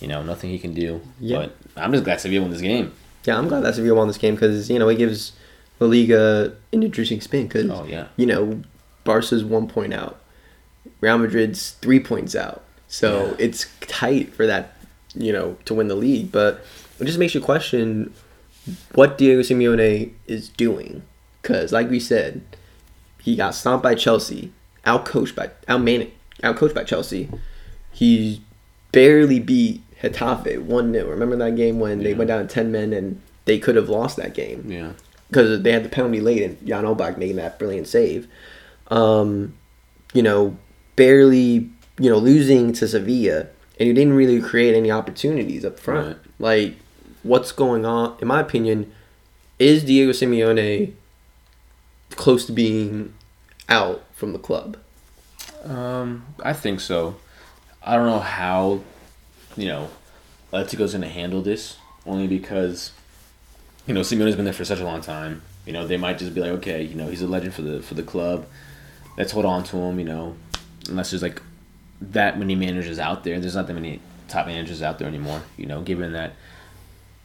[0.02, 1.02] you know, nothing he can do.
[1.20, 1.38] Yeah.
[1.38, 2.92] But I'm just glad Sevilla won this game.
[3.24, 5.32] Yeah, I'm glad that Sevilla won this game because you know it gives
[5.82, 8.08] La Liga an interesting spin because Oh yeah.
[8.16, 8.62] you know
[9.04, 10.22] Barca's one point out,
[11.02, 13.36] Real Madrid's three points out, so Yeah.
[13.46, 14.78] it's tight for that
[15.16, 16.32] you know to win the league.
[16.32, 16.64] But
[17.00, 18.14] it just makes you question
[18.94, 21.02] what Diego Simeone is doing
[21.42, 22.42] because, like we said,
[23.20, 24.52] he got stomped by Chelsea,
[24.86, 26.12] out coached by out man
[26.44, 27.28] out coached by Chelsea.
[27.92, 28.42] He
[28.92, 33.22] barely beat Getafe one 0 Remember that game when they went down ten men and
[33.46, 34.92] they could have lost that game Yeah.
[35.32, 38.28] Because they had the penalty late and Jan Oblak making that brilliant save.
[38.88, 39.56] Um,
[40.14, 40.58] you know,
[40.98, 43.48] barely, you know, losing to Sevilla,
[43.80, 46.18] and you didn't really create any opportunities up front.
[46.18, 46.18] Right.
[46.38, 46.76] Like,
[47.24, 48.18] what's going on?
[48.22, 48.94] In my opinion,
[49.58, 50.94] is Diego Simeone
[52.12, 53.14] close to being
[53.70, 54.78] out from the club?
[55.64, 57.16] Um, I think so.
[57.82, 58.82] I don't know how,
[59.56, 59.90] you know,
[60.52, 61.78] Atletico's going to handle this.
[62.06, 62.92] Only because,
[63.88, 65.42] you know, Simeone's been there for such a long time.
[65.66, 67.82] You know, they might just be like, okay, you know, he's a legend for the
[67.82, 68.48] for the club.
[69.18, 70.00] Let's hold on to him.
[70.00, 70.36] You know,
[70.90, 71.42] unless there's like
[72.02, 73.40] that many managers out there.
[73.40, 75.44] There's not that many top managers out there anymore.
[75.58, 76.34] You know, given that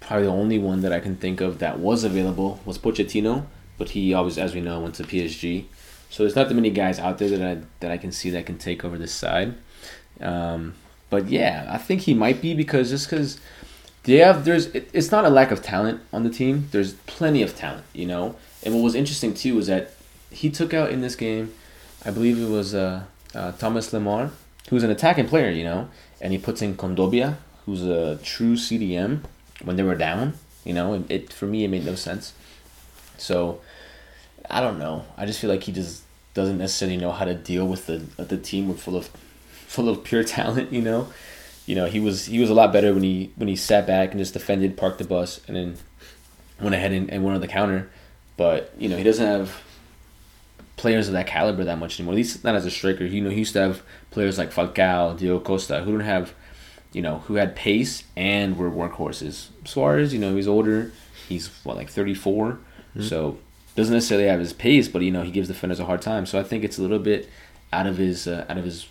[0.00, 3.46] probably the only one that I can think of that was available was Pochettino,
[3.78, 5.64] but he always, as we know, went to PSG.
[6.10, 8.46] So there's not that many guys out there that I that I can see that
[8.46, 9.54] can take over this side.
[10.20, 10.74] Um,
[11.10, 13.40] but yeah, I think he might be because just because
[14.06, 16.68] they have there's it, it's not a lack of talent on the team.
[16.70, 18.36] There's plenty of talent, you know.
[18.62, 19.92] And what was interesting too was that
[20.30, 21.52] he took out in this game,
[22.04, 23.04] I believe it was uh,
[23.34, 24.30] uh, Thomas Lemar,
[24.70, 25.88] who's an attacking player, you know,
[26.20, 29.22] and he puts in Kondogbia, who's a true CDM
[29.62, 30.34] when they were down.
[30.64, 32.32] You know, it, it for me it made no sense.
[33.18, 33.60] So
[34.48, 35.04] I don't know.
[35.16, 36.04] I just feel like he just
[36.34, 39.08] doesn't necessarily know how to deal with the the team with full of
[39.66, 40.72] full of pure talent.
[40.72, 41.08] You know,
[41.66, 44.10] you know he was he was a lot better when he when he sat back
[44.10, 45.76] and just defended, parked the bus, and then
[46.60, 47.90] went ahead and, and went on the counter.
[48.36, 49.62] But you know he doesn't have
[50.76, 52.14] players of that caliber that much anymore.
[52.14, 53.04] At least not as a striker.
[53.04, 56.34] You know he used to have players like Falcao, Diego Costa, who don't have
[56.92, 59.48] you know who had pace and were workhorses.
[59.64, 60.92] Suarez, you know he's older.
[61.28, 62.14] He's what like thirty
[63.02, 63.38] so
[63.74, 66.26] doesn't necessarily have his pace, but you know he gives defenders a hard time.
[66.26, 67.28] So I think it's a little bit
[67.72, 68.86] out of his uh, out of his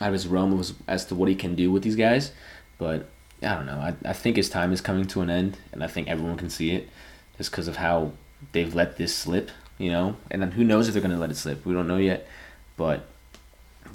[0.00, 2.32] out of his realm as, as to what he can do with these guys.
[2.78, 3.08] But
[3.42, 3.78] I don't know.
[3.78, 6.50] I, I think his time is coming to an end, and I think everyone can
[6.50, 6.88] see it
[7.38, 8.12] just because of how
[8.52, 9.50] they've let this slip.
[9.78, 11.66] You know, and then who knows if they're going to let it slip?
[11.66, 12.28] We don't know yet,
[12.76, 13.06] but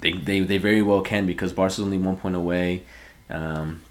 [0.00, 2.82] they they, they very well can because Barca's only one point away.
[3.30, 3.82] Um,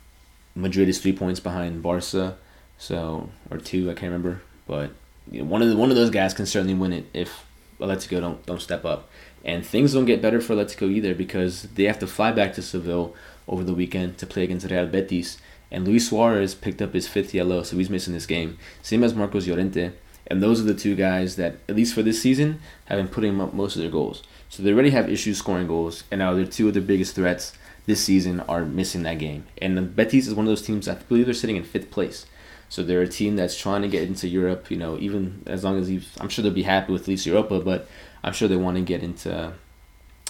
[0.53, 2.37] Madrid is three points behind Barca,
[2.77, 4.41] so or two, I can't remember.
[4.67, 4.91] But
[5.31, 7.45] you know, one of the, one of those guys can certainly win it if
[7.79, 9.09] Atletico don't don't step up.
[9.43, 12.61] And things don't get better for Atletico either because they have to fly back to
[12.61, 13.15] Seville
[13.47, 15.37] over the weekend to play against Real Betis.
[15.71, 18.57] And Luis Suarez picked up his fifth yellow, so he's missing this game.
[18.81, 19.91] Same as Marcos Llorente.
[20.27, 23.39] And those are the two guys that, at least for this season, have been putting
[23.39, 24.23] up most of their goals.
[24.49, 27.53] So they already have issues scoring goals, and now their two of their biggest threats
[27.85, 29.45] this season are missing that game.
[29.61, 32.25] And Betis is one of those teams I believe they're sitting in fifth place.
[32.69, 34.69] So they're a team that's trying to get into Europe.
[34.69, 37.61] You know, even as long as I'm sure they'll be happy with at least Europa,
[37.61, 37.87] but
[38.23, 39.53] I'm sure they want to get into.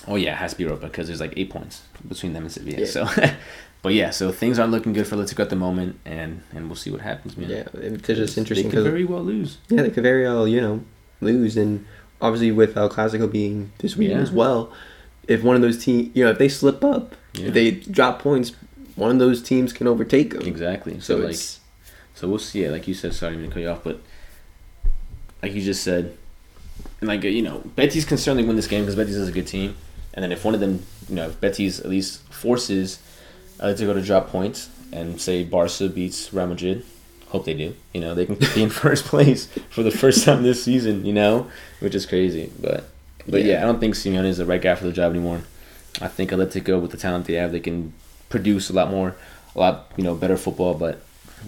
[0.07, 2.51] Oh yeah, it has to be Europa because there's like eight points between them and
[2.51, 2.79] Sevilla.
[2.79, 2.85] Yeah.
[2.85, 3.07] So,
[3.81, 6.75] but yeah, so things aren't looking good for Atletico at the moment, and and we'll
[6.75, 7.49] see what happens, man.
[7.49, 9.57] Yeah, it's just interesting They could very well lose.
[9.69, 10.83] yeah, they could very well you know
[11.21, 11.85] lose, and
[12.21, 14.23] obviously with El Clasico being this weekend Yeah.
[14.23, 14.71] as well,
[15.27, 17.47] if one of those teams you know if they slip up, Yeah.
[17.47, 18.51] if they drop points,
[18.95, 20.43] one of those teams can overtake them.
[20.47, 20.99] Exactly.
[20.99, 21.59] So So like, it's
[22.13, 22.71] so we'll see it.
[22.71, 23.99] Like you said, sorry to cut you off, but
[25.41, 26.17] like you just said,
[27.01, 29.47] and like you know, Betis can certainly win this game because Betis is a good
[29.47, 29.75] team.
[30.13, 32.99] And then if one of them, you know, if Betis at least forces
[33.59, 36.83] Atletico to drop points and say Barca beats Real Madrid,
[37.29, 37.75] hope they do.
[37.93, 41.05] You know, they can be in first place for the first time this season.
[41.05, 42.51] You know, which is crazy.
[42.59, 42.85] But
[43.27, 43.63] but yeah, Yeah.
[43.63, 45.41] I don't think Simeone is the right guy for the job anymore.
[46.01, 47.93] I think Atletico, with the talent they have, they can
[48.29, 49.15] produce a lot more,
[49.55, 50.73] a lot you know better football.
[50.73, 51.01] But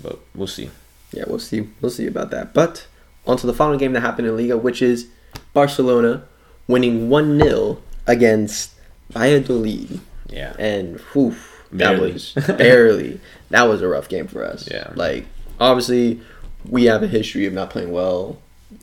[0.03, 0.69] but we'll see.
[1.11, 1.67] yeah, we'll see.
[1.81, 2.53] We'll see about that.
[2.53, 2.85] But
[3.25, 5.07] on to the final game that happened in Liga, which is
[5.53, 6.23] Barcelona
[6.67, 8.71] winning one 0 against
[9.09, 9.99] Valladolid.
[10.29, 10.53] Yeah.
[10.59, 11.35] and whew,
[11.71, 12.13] that Barely.
[12.13, 13.19] was barely.
[13.49, 14.67] That was a rough game for us.
[14.69, 14.91] Yeah.
[14.95, 15.25] like
[15.59, 16.21] obviously
[16.67, 18.37] we have a history of not playing well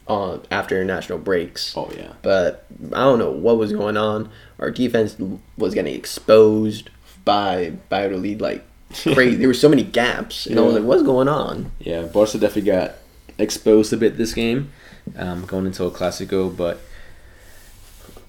[0.08, 1.72] on after international breaks.
[1.76, 2.14] Oh yeah.
[2.22, 4.28] But I don't know what was going on.
[4.58, 5.16] Our defense
[5.56, 6.90] was getting exposed
[7.24, 8.64] by the like
[9.02, 9.36] crazy.
[9.36, 12.70] there were so many gaps, and I was like, "What's going on?" Yeah, Barca definitely
[12.70, 12.94] got
[13.38, 14.72] exposed a bit this game,
[15.14, 16.80] um, going into a Clasico, but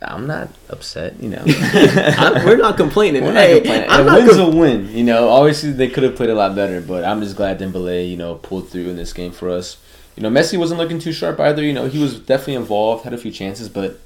[0.01, 1.43] I'm not upset, you know.
[2.45, 3.23] We're not complaining.
[3.23, 3.89] We're not complaining.
[3.89, 5.30] I'm a not win's com- a win, you know.
[5.30, 8.36] Obviously, they could have played a lot better, but I'm just glad Dembele, you know,
[8.36, 9.78] pulled through in this game for us.
[10.15, 11.63] You know, Messi wasn't looking too sharp either.
[11.63, 13.99] You know, he was definitely involved, had a few chances, but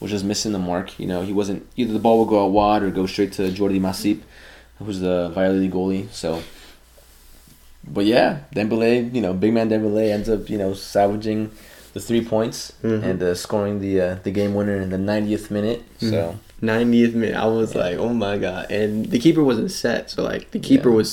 [0.00, 0.98] was just missing the mark.
[0.98, 3.50] You know, he wasn't either the ball would go out wide or go straight to
[3.50, 4.22] Jordi Masip,
[4.78, 6.10] who's the Valladolid goalie.
[6.12, 6.42] So,
[7.86, 11.50] but yeah, Dembele, you know, big man Dembele ends up, you know, salvaging
[11.96, 13.02] the three points Mhm.
[13.08, 15.80] and uh, scoring the uh, the game winner in the 90th minute.
[15.98, 17.36] So 90th minute.
[17.36, 18.70] I was like, oh my god!
[18.70, 20.96] And the keeper wasn't set, so like the keeper Yeah.
[21.00, 21.10] was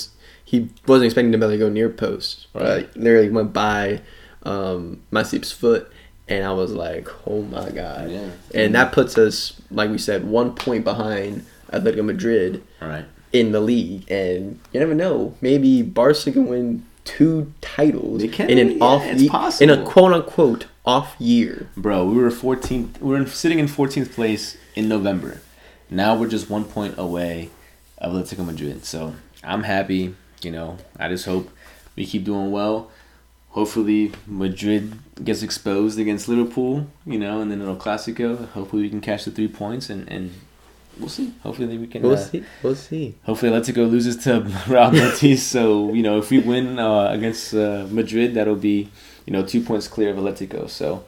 [0.51, 2.47] he wasn't expecting Dembele to go near post.
[2.53, 2.63] Right.
[2.63, 2.97] Right.
[2.97, 4.01] literally went by
[4.43, 5.89] um, Masip's foot,
[6.27, 8.11] and I was like, oh my god!
[8.11, 8.29] Yeah.
[8.53, 13.51] And that puts us, like we said, one point behind Atletico Madrid all right, in
[13.53, 15.33] the league, and you never know.
[15.41, 19.29] Maybe Barca can win two titles in an yeah, off ye-
[19.63, 21.69] in a quote unquote off year.
[21.77, 22.99] bro, we were 14th.
[22.99, 25.41] We were in, sitting in 14th place in November.
[25.89, 27.49] Now we're just one point away
[27.97, 28.85] of Atletico Madrid.
[28.85, 30.15] So I'm happy.
[30.41, 31.49] You know, I just hope
[31.95, 32.91] we keep doing well.
[33.49, 36.87] Hopefully Madrid gets exposed against Liverpool.
[37.05, 38.49] You know, and then it'll Clasico.
[38.49, 40.31] Hopefully we can catch the three points and and
[40.99, 41.33] we'll see.
[41.43, 42.01] Hopefully we can.
[42.01, 42.43] We'll uh, see.
[42.61, 43.15] We'll see.
[43.23, 45.43] Hopefully, Atletico loses to Real Betis.
[45.43, 48.89] so you know, if we win uh, against uh, Madrid, that'll be
[49.25, 50.69] you know two points clear of Atletico.
[50.69, 51.03] So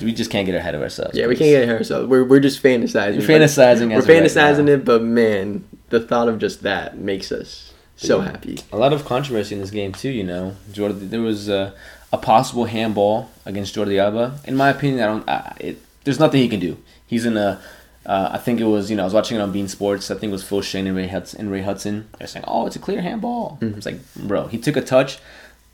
[0.00, 1.16] we just can't get ahead of ourselves.
[1.16, 2.08] Yeah, we can't get ahead of ourselves.
[2.08, 3.18] We're, we're just fantasizing.
[3.18, 3.88] We're fantasizing.
[3.90, 7.72] We're as of right fantasizing it, but man, the thought of just that makes us
[7.96, 8.30] so Yeah.
[8.32, 8.58] happy.
[8.72, 10.10] A lot of controversy in this game too.
[10.10, 11.74] You know, Jordi, there was a,
[12.12, 14.38] a possible handball against Jordi Alba.
[14.46, 15.28] In my opinion, I don't.
[15.28, 16.78] I, it, there's nothing he can do.
[17.06, 17.60] He's in a.
[18.04, 20.10] Uh, I think it was you know I was watching it on beIN Sports.
[20.10, 21.38] I think it was Phil Schoen and Ray Hudson.
[21.42, 22.08] And Ray Hudson.
[22.18, 25.18] They're saying, "Oh, it's a clear handball." It's like, bro, he took a touch.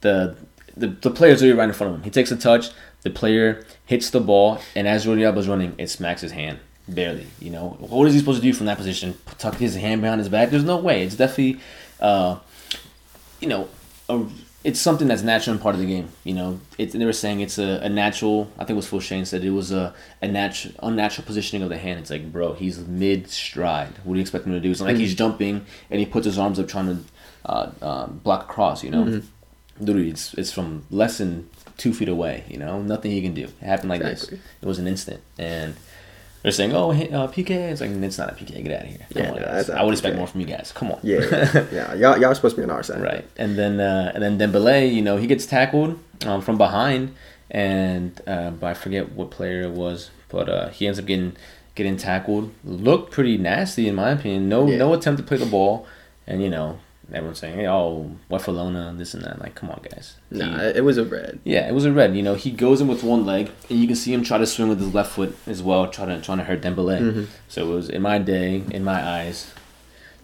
[0.02, 0.36] The
[0.79, 2.05] the the player's already right in front of him.
[2.05, 2.70] He takes a touch.
[3.03, 6.59] The player hits the ball, and as Jordi Alba's running, it smacks his hand
[6.89, 7.26] barely.
[7.39, 9.14] You know, what is he supposed to do from that position?
[9.39, 10.51] Tuck his hand behind his back?
[10.51, 11.05] There's no way.
[11.05, 11.61] It's definitely.
[12.01, 12.39] Uh,
[13.41, 13.68] you know,
[14.09, 14.24] a,
[14.64, 16.09] it's something that's natural and part of the game.
[16.24, 18.51] You know, it's they were saying it's a, a natural.
[18.57, 21.68] I think it was Phil Schoen said it was a a natural unnatural positioning of
[21.68, 22.01] the hand.
[22.01, 23.93] It's like, bro, he's mid stride.
[24.05, 24.70] What do you expect him to do?
[24.70, 27.05] It's like he's jumping and he puts his arms up trying to
[27.47, 28.83] uh, um, block across.
[28.83, 29.22] You know,
[29.81, 32.45] literally, it's it's from less than two feet away.
[32.49, 33.45] You know, nothing he can do.
[33.45, 34.39] It happened like Exactly.
[34.39, 34.47] this.
[34.62, 35.74] It was an instant, and
[36.43, 38.62] they're saying, "Oh, hey, uh, PK." It's like it's not a PK.
[38.62, 38.99] Get out of here.
[39.12, 39.55] Come Yeah, on, no, guys.
[39.55, 39.99] that's not I would PK.
[39.99, 40.72] expect more from you guys.
[40.74, 41.01] Come on.
[41.03, 41.95] Yeah, yeah, yeah.
[41.95, 43.01] Y'all, y'all are supposed to be on our side.
[43.03, 47.14] Right, and then uh, and then Dembele, you know, he gets tackled um, from behind,
[47.51, 51.37] and uh, but I forget what player it was, but uh, he ends up getting
[51.74, 52.53] getting tackled.
[52.64, 54.49] Looked pretty nasty in my opinion.
[54.49, 54.79] No, Yeah.
[54.79, 55.87] no attempt to play the ball,
[56.26, 56.79] and you know,
[57.12, 60.16] everyone's saying, "Hey, oh, Barcelona, this and that." Like, come on, guys.
[60.30, 61.38] He- Nah, it was a red.
[61.44, 62.14] yeah, it was a red.
[62.16, 64.46] You know, he goes in with one leg, and you can see him try to
[64.46, 67.00] swing with his left foot as well, trying to trying to hurt Dembele.
[67.00, 67.24] Mm-hmm.
[67.48, 69.52] So it was in my day, in my eyes.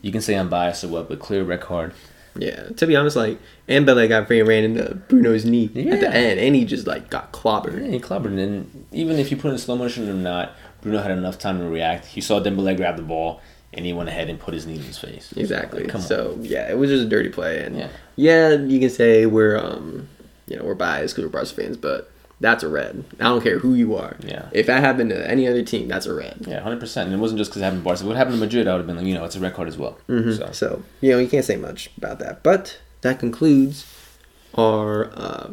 [0.02, 1.94] You can say I'm biased or what, but clear red card.
[2.36, 6.12] Yeah, to be honest, like Ambele got free and ran into Bruno's knee at the
[6.12, 7.80] end, and he just like got clobbered.
[7.80, 10.50] Yeah, he clobbered, and even if you put it in slow motion or not,
[10.82, 12.06] Bruno had enough time to react.
[12.06, 13.40] He saw Dembele grab the ball,
[13.76, 15.32] and he went ahead and put his knee in his face.
[15.36, 15.84] Exactly.
[15.84, 17.88] Like, so yeah, it was just a dirty play, and Yeah.
[18.16, 20.08] yeah, you can say we're um,
[20.46, 22.10] you know, we're biased because we're Barca fans, but
[22.40, 23.04] that's a red.
[23.20, 24.16] I don't care who you are.
[24.20, 24.48] Yeah.
[24.52, 26.44] If that happened to any other team, that's a red.
[26.46, 27.06] Yeah, hundred percent.
[27.08, 28.04] And it wasn't just because it happened to Barca.
[28.04, 28.66] What happened to Madrid?
[28.68, 29.96] I would have been like, you know, it's a red card as well.
[30.08, 32.42] So So you know, you can't say much about that.
[32.42, 33.86] But that concludes
[34.56, 35.50] our uh,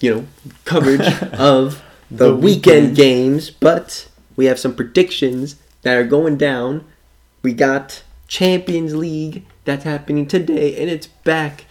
[0.00, 0.26] you know
[0.64, 1.00] coverage
[1.32, 2.42] of the, The weekend.
[2.90, 2.96] weekend.
[2.96, 3.50] games.
[3.50, 6.84] But we have some predictions that are going down.
[7.46, 11.66] We got Champions League that's happening today, and it's back.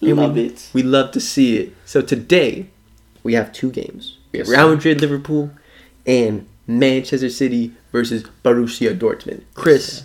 [0.00, 0.70] And Love we, it.
[0.72, 1.74] We love to see it.
[1.84, 2.68] So today
[3.24, 4.18] we have two games.
[4.30, 4.74] We have Yes, Real sir.
[4.76, 5.50] Madrid, Liverpool,
[6.06, 9.42] and Manchester City versus Borussia Dortmund.
[9.54, 10.04] Chris,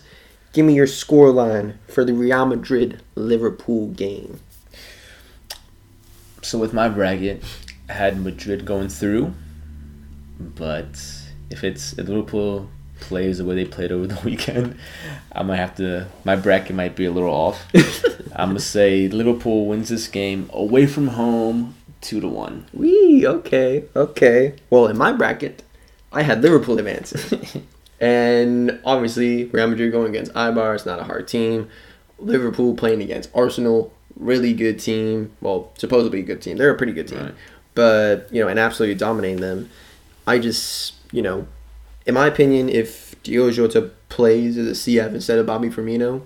[0.53, 4.39] give me your score line for the Real Madrid Liverpool game.
[6.41, 7.43] So with my bracket,
[7.87, 9.35] I had Madrid going through,
[10.39, 10.99] but
[11.51, 12.71] if it's Liverpool
[13.01, 14.77] plays the way they played over the weekend,
[15.31, 16.07] I might have to.
[16.23, 17.65] My bracket might be a little off.
[18.35, 22.67] I'm gonna say Liverpool wins this game away from home, two to one.
[22.73, 24.55] Wee, okay, okay.
[24.69, 25.63] Well, in my bracket,
[26.11, 27.67] I had Liverpool advancing.
[27.99, 31.69] and obviously, Real Madrid going against Eibar, it's not a hard team.
[32.19, 35.31] Liverpool playing against Arsenal, really good team.
[35.41, 36.57] Well, supposedly a good team.
[36.57, 37.19] They're a pretty good team.
[37.19, 37.35] Right.
[37.73, 39.69] But, you know, and absolutely dominating them.
[40.27, 41.47] I just, you know,
[42.11, 46.23] in my opinion, if Diogo Jota plays as a CF instead of Bobby Firmino,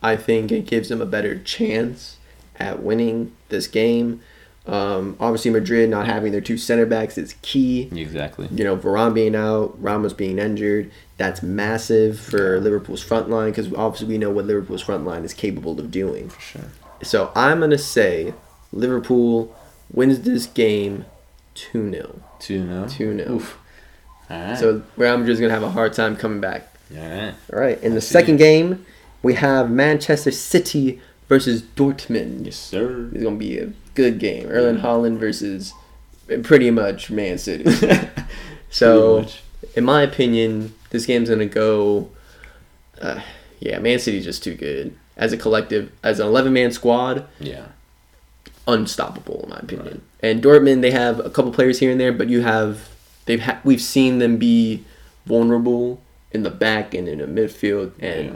[0.00, 2.18] I think it gives them a better chance
[2.60, 4.20] at winning this game.
[4.68, 7.90] Um, obviously, Madrid not having their two center backs is key.
[7.92, 8.46] Exactly.
[8.52, 13.74] You know, Varane being out, Ramos being injured, that's massive for Liverpool's front line because
[13.74, 16.28] obviously we know what Liverpool's front line is capable of doing.
[16.28, 16.70] For sure.
[17.02, 18.32] So I'm going to say
[18.72, 19.52] Liverpool
[19.92, 21.04] wins this game
[21.54, 22.22] 2 0.
[22.38, 22.86] Two no.
[22.86, 23.42] 2 0.
[24.30, 24.56] Right.
[24.58, 26.68] So Real Madrid's going to have a hard time coming back.
[26.92, 27.34] all right.
[27.52, 27.82] All right.
[27.82, 28.84] In the second game,
[29.22, 32.46] we have Manchester City versus Dortmund.
[32.46, 33.08] Yes, sir.
[33.12, 34.48] It's going to be a good game.
[34.48, 35.72] Erling Haaland versus
[36.42, 37.70] pretty much Man City.
[38.70, 39.26] so,
[39.74, 42.10] in my opinion, this game's gonna go.
[43.00, 43.20] Uh,
[43.60, 47.26] yeah, Man City's just too good as a collective, as an eleven man squad.
[47.40, 47.66] Yeah.
[48.68, 50.02] Unstoppable, in my opinion.
[50.20, 52.88] And Dortmund, they have a couple players here and there, but you have
[53.26, 54.84] they've ha- we've seen them be
[55.26, 56.00] vulnerable
[56.32, 58.32] in the back and in the midfield, and Yeah.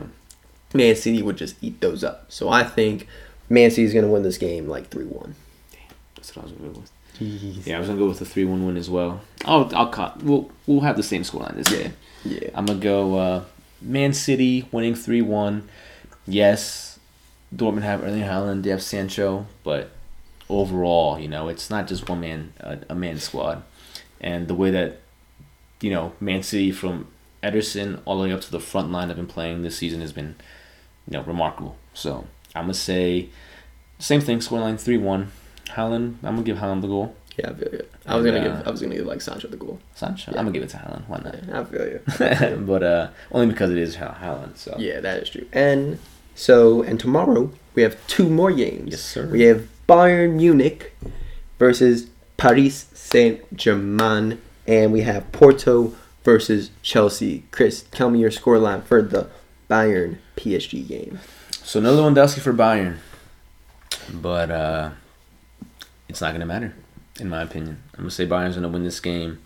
[0.72, 2.26] Man City would just eat those up.
[2.28, 3.08] So I think
[3.48, 5.34] Man City's gonna win this game like three one.
[6.16, 6.90] That's what I was gonna go with.
[7.66, 9.20] Yeah, I was gonna go with a three-one win as well.
[9.44, 10.22] I'll I'll cut.
[10.22, 11.92] We'll we'll have the same scoreline this game.
[12.24, 12.48] Yeah.
[12.54, 13.44] I'm gonna go uh,
[13.82, 15.68] Man City winning three-one.
[16.26, 16.98] Yes,
[17.54, 19.90] Dortmund have Erling Haaland, they have Sancho, but
[20.48, 23.62] overall, you know, it's not just one man uh, a man squad,
[24.20, 25.00] and the way that
[25.80, 27.06] you know Man City from
[27.42, 30.12] Ederson all the way up to the front line have been playing this season has
[30.12, 30.36] been
[31.08, 31.76] you know remarkable.
[31.94, 33.28] So I'm gonna say
[33.98, 35.32] same thing, scoreline three-one.
[35.68, 37.14] Haaland, I'm gonna give Haaland the goal.
[37.38, 37.86] Yeah, I feel you.
[38.06, 39.78] I was And, gonna uh, give I was gonna give like Sancho the goal.
[39.94, 41.08] Sancho, I'm gonna give it to Haaland.
[41.08, 41.36] Why not?
[41.46, 41.86] Yeah, I feel
[42.56, 42.56] you.
[42.66, 44.56] but uh, only because it is Haaland.
[44.56, 45.46] So Yeah, that is true.
[45.52, 45.98] And
[46.34, 48.90] so, and tomorrow we have two more games.
[48.90, 49.26] Yes, sir.
[49.30, 50.92] We have Bayern Munich
[51.58, 52.09] versus
[52.40, 57.44] Paris Saint Germain, and we have Porto versus Chelsea.
[57.50, 59.28] Chris, tell me your scoreline for the
[59.68, 61.20] Bayern PSG game.
[61.50, 62.96] So another one Lewandowski for Bayern,
[64.10, 64.90] but uh,
[66.08, 66.74] it's not gonna matter,
[67.20, 67.82] in my opinion.
[67.92, 69.42] I'm gonna say Bayern's gonna win this game.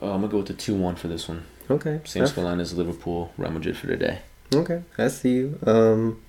[0.00, 1.44] Uh, I'm gonna go with the two-one for this one.
[1.68, 2.00] Okay.
[2.04, 4.20] Same scoreline as Liverpool, Real Madrid for today.
[4.54, 5.58] Okay, I see you.
[5.66, 6.22] Um,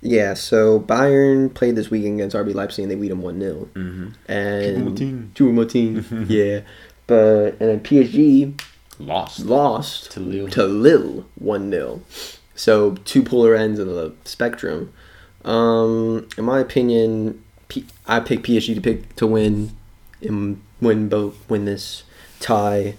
[0.00, 3.68] yeah, so Bayern played this weekend against RB Leipzig and they beat them 1 0.
[3.74, 4.08] Mm-hmm.
[4.30, 5.34] And.
[5.34, 6.26] Choupo-Moting.
[6.28, 6.60] yeah.
[7.06, 8.60] But, and then PSG
[9.00, 10.48] Lost lost to Lille.
[10.48, 12.02] to Lille 1 0.
[12.54, 14.92] So, two polar ends of the spectrum.
[15.44, 19.76] Um, in my opinion, P- I pick PSG to pick to win,
[20.20, 22.02] and win both, win this
[22.40, 22.94] tie.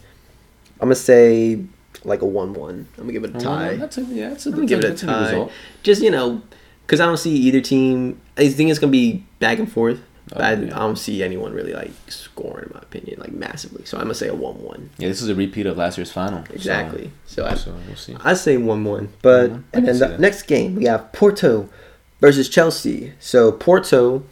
[0.80, 1.66] I'm gonna say
[2.06, 2.88] like a one-one.
[2.98, 3.76] I'm gonna give it a tie.
[3.76, 5.26] That's a, yeah, that's a, I'm gonna give it a that's good tie.
[5.26, 5.52] result.
[5.84, 6.42] Just you know,
[6.90, 8.20] because I don't see either team.
[8.36, 10.00] I think it's gonna be back and forth.
[10.36, 10.76] Oh, I, yeah.
[10.76, 13.86] I don't see anyone really like scoring, in my opinion, like massively.
[13.86, 14.90] So I'm gonna say a one-one.
[14.98, 16.44] Yeah, this is a repeat of last year's final.
[16.48, 17.12] so- Exactly.
[17.28, 18.16] So, I, So, we'll see.
[18.24, 19.10] I say one-one.
[19.22, 19.54] But 1-1.
[19.74, 20.20] I and then the that.
[20.20, 21.70] next game we have Porto
[22.22, 23.14] versus Chelsea.
[23.20, 24.24] So Porto,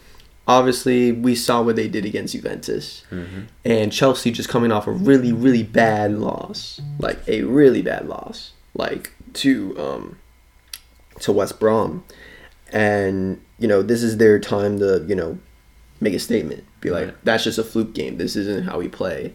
[0.48, 3.42] obviously, we saw what they did against Juventus, Mm-hmm.
[3.66, 8.52] and Chelsea just coming off a really, really bad loss, like a really bad loss,
[8.76, 10.18] like to um
[11.22, 12.04] to West Brom,
[12.74, 15.38] and you know this is their time to you know
[16.00, 17.16] make a statement, be like Right.
[17.24, 18.18] that's just a fluke game.
[18.18, 19.34] This isn't how we play.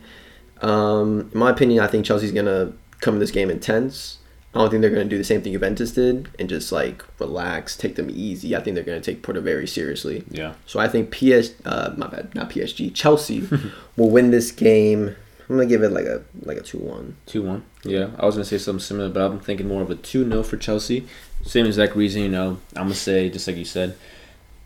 [0.60, 4.18] Um, in my opinion, I think Chelsea's gonna come in this game intense.
[4.54, 7.74] I don't think they're gonna do the same thing Juventus did and just like relax,
[7.76, 8.54] take them easy.
[8.54, 10.24] I think they're gonna take Porto very seriously.
[10.30, 10.54] Yeah.
[10.66, 13.48] So I think PS, uh, my bad, not PSG, Chelsea
[13.96, 15.16] will win this game.
[15.48, 17.16] I'm gonna give it like a like a two one.
[17.26, 17.64] Two one.
[17.82, 20.42] Yeah, I was gonna say something similar, but I'm thinking more of a two 0
[20.44, 21.06] for Chelsea.
[21.45, 22.59] Same exact reason, you know.
[22.76, 23.97] I'm gonna say just like you said,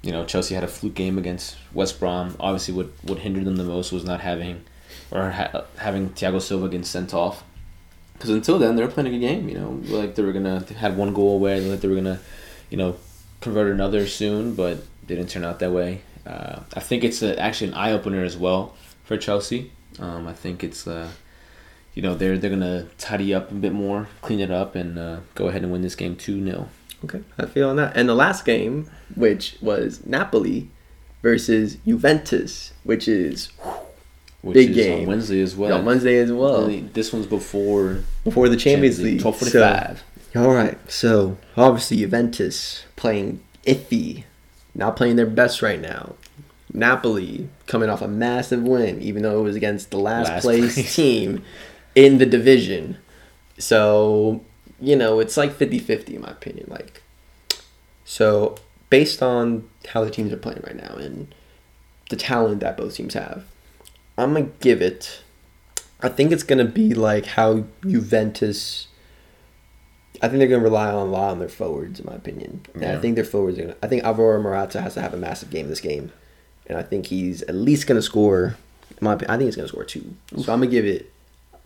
[0.03, 2.37] you know, Chelsea had a fluke game against West Brom.
[2.39, 4.65] Obviously, what what hindered them the most was not having
[5.11, 7.45] or ha- having Thiago Silva getting sent off.
[8.13, 9.49] Because until then, they were playing a good game.
[9.49, 12.21] You know, like they were gonna they had one goal away, like they were gonna,
[12.71, 12.97] you know,
[13.41, 16.03] convert another soon, but didn't turn out that way.
[16.27, 18.75] Uh, I think it's a, actually an eye opener as well
[19.05, 19.71] for Chelsea.
[19.99, 21.09] Um, I think it's uh,
[21.97, 25.19] you know they're they're gonna tidy up a bit more, clean it up, and uh,
[25.35, 26.69] go ahead and win this game two 0
[27.05, 27.97] Okay, I feel on that.
[27.97, 30.71] And the last game, which was Napoli
[31.23, 33.49] versus Juventus, which is
[34.43, 35.01] which Big is game.
[35.01, 35.77] on Wednesday as well.
[35.79, 39.21] on Wednesday as well This one's before before the Champions League.
[39.21, 40.03] Twelve So- forty five.
[40.37, 44.25] All right, so obviously Juventus playing iffy,
[44.75, 46.15] not playing their best right now.
[46.75, 50.75] Napoli coming off a massive win, even though it was against the last, Last place,
[50.75, 50.95] place.
[50.95, 51.43] team
[51.97, 52.99] in the division.
[53.59, 54.45] So,
[54.79, 56.69] you know, it's like 50 50 in my opinion.
[56.69, 57.03] Like,
[58.05, 58.55] so
[58.91, 61.35] based on how the teams are playing right now and
[62.11, 63.45] the talent that both teams have,
[64.17, 65.23] I'm going to give it.
[66.01, 68.87] I think it's going to be like how Juventus.
[70.23, 72.63] I think they're going to rely on a lot on their forwards, in my opinion.
[72.75, 73.85] And I think their forwards are going to.
[73.85, 76.13] I think Alvaro Morata has to have a massive game this game.
[76.67, 78.57] And I think he's at least going to score.
[78.91, 80.15] in My, opi- I think he's going to score two.
[80.39, 81.13] So I'm going to give it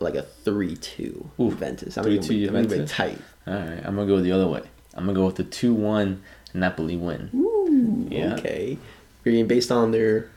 [0.01, 1.51] like a 3 2 Oof.
[1.53, 1.97] Juventus.
[1.99, 2.91] I'm going to 3-2 give it Juventus?
[2.91, 3.19] tight.
[3.47, 4.63] All right, I'm gonna go the other way.
[4.95, 6.23] I'm gonna go with the two one
[6.55, 7.31] Napoli win.
[7.35, 8.35] Ooh, Yeah.
[8.35, 8.79] okay.
[9.25, 10.29] Being based on their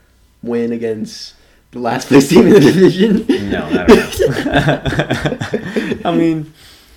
[0.42, 1.34] win against
[1.72, 3.26] the last place team in the division.
[3.50, 6.12] No, not at all.
[6.12, 6.52] I mean,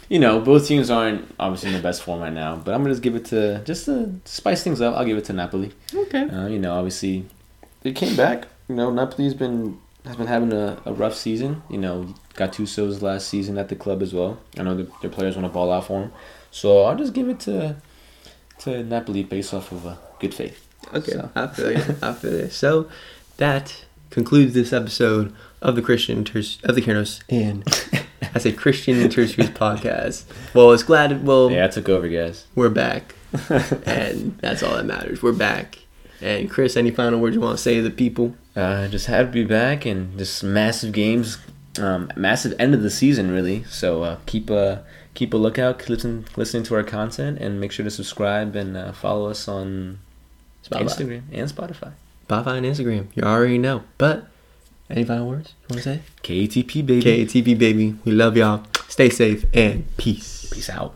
[0.10, 2.94] you know, both teams aren't obviously in the best form right now, but I'm gonna
[2.94, 4.96] just give it to just to spice things up.
[4.96, 5.72] I'll give it to Napoli.
[5.94, 6.24] okay.
[6.30, 7.26] Uh, you know, obviously,
[7.82, 8.48] they came back.
[8.70, 11.62] You know, Napoli's been has been having a, a rough season.
[11.70, 14.40] You know, Gattuso's last season at the club as well.
[14.58, 16.12] I know the, their players want to ball out for him,
[16.52, 17.76] so I'll just give it to
[18.60, 20.66] to Napoli based off of uh, good faith.
[20.94, 21.30] Okay, So.
[21.36, 21.96] I feel you.
[22.02, 22.50] I feel you.
[22.50, 22.88] So
[23.38, 27.64] that concludes this episode of the Christian Ters- of the Kiernos and
[28.36, 30.24] I say Christian Tertiaries podcast.
[30.54, 31.26] Well, it's glad.
[31.26, 32.46] Well, Yeah, I took over, guys.
[32.56, 33.16] we're back,
[33.86, 35.22] and that's all that matters.
[35.22, 35.80] We're back.
[36.22, 38.36] And Chris, any final words you want to say to the people?
[38.56, 41.38] Uh, just happy to be back and just massive games,
[41.80, 43.64] um, massive end of the season really.
[43.66, 47.72] So uh, keep a keep a lookout, keep listen, listening to our content, and make
[47.72, 50.00] sure to subscribe and uh, follow us on
[50.64, 50.84] Spotify.
[50.84, 51.92] Instagram and Spotify.
[52.28, 53.08] Spotify and Instagram.
[53.16, 53.84] You already know.
[53.98, 54.28] But
[54.90, 56.02] any final words you want to say?
[56.24, 57.02] KATP baby.
[57.02, 57.96] KATP baby.
[58.06, 58.64] We love y'all.
[58.88, 60.50] Stay safe and peace.
[60.52, 60.96] Peace out.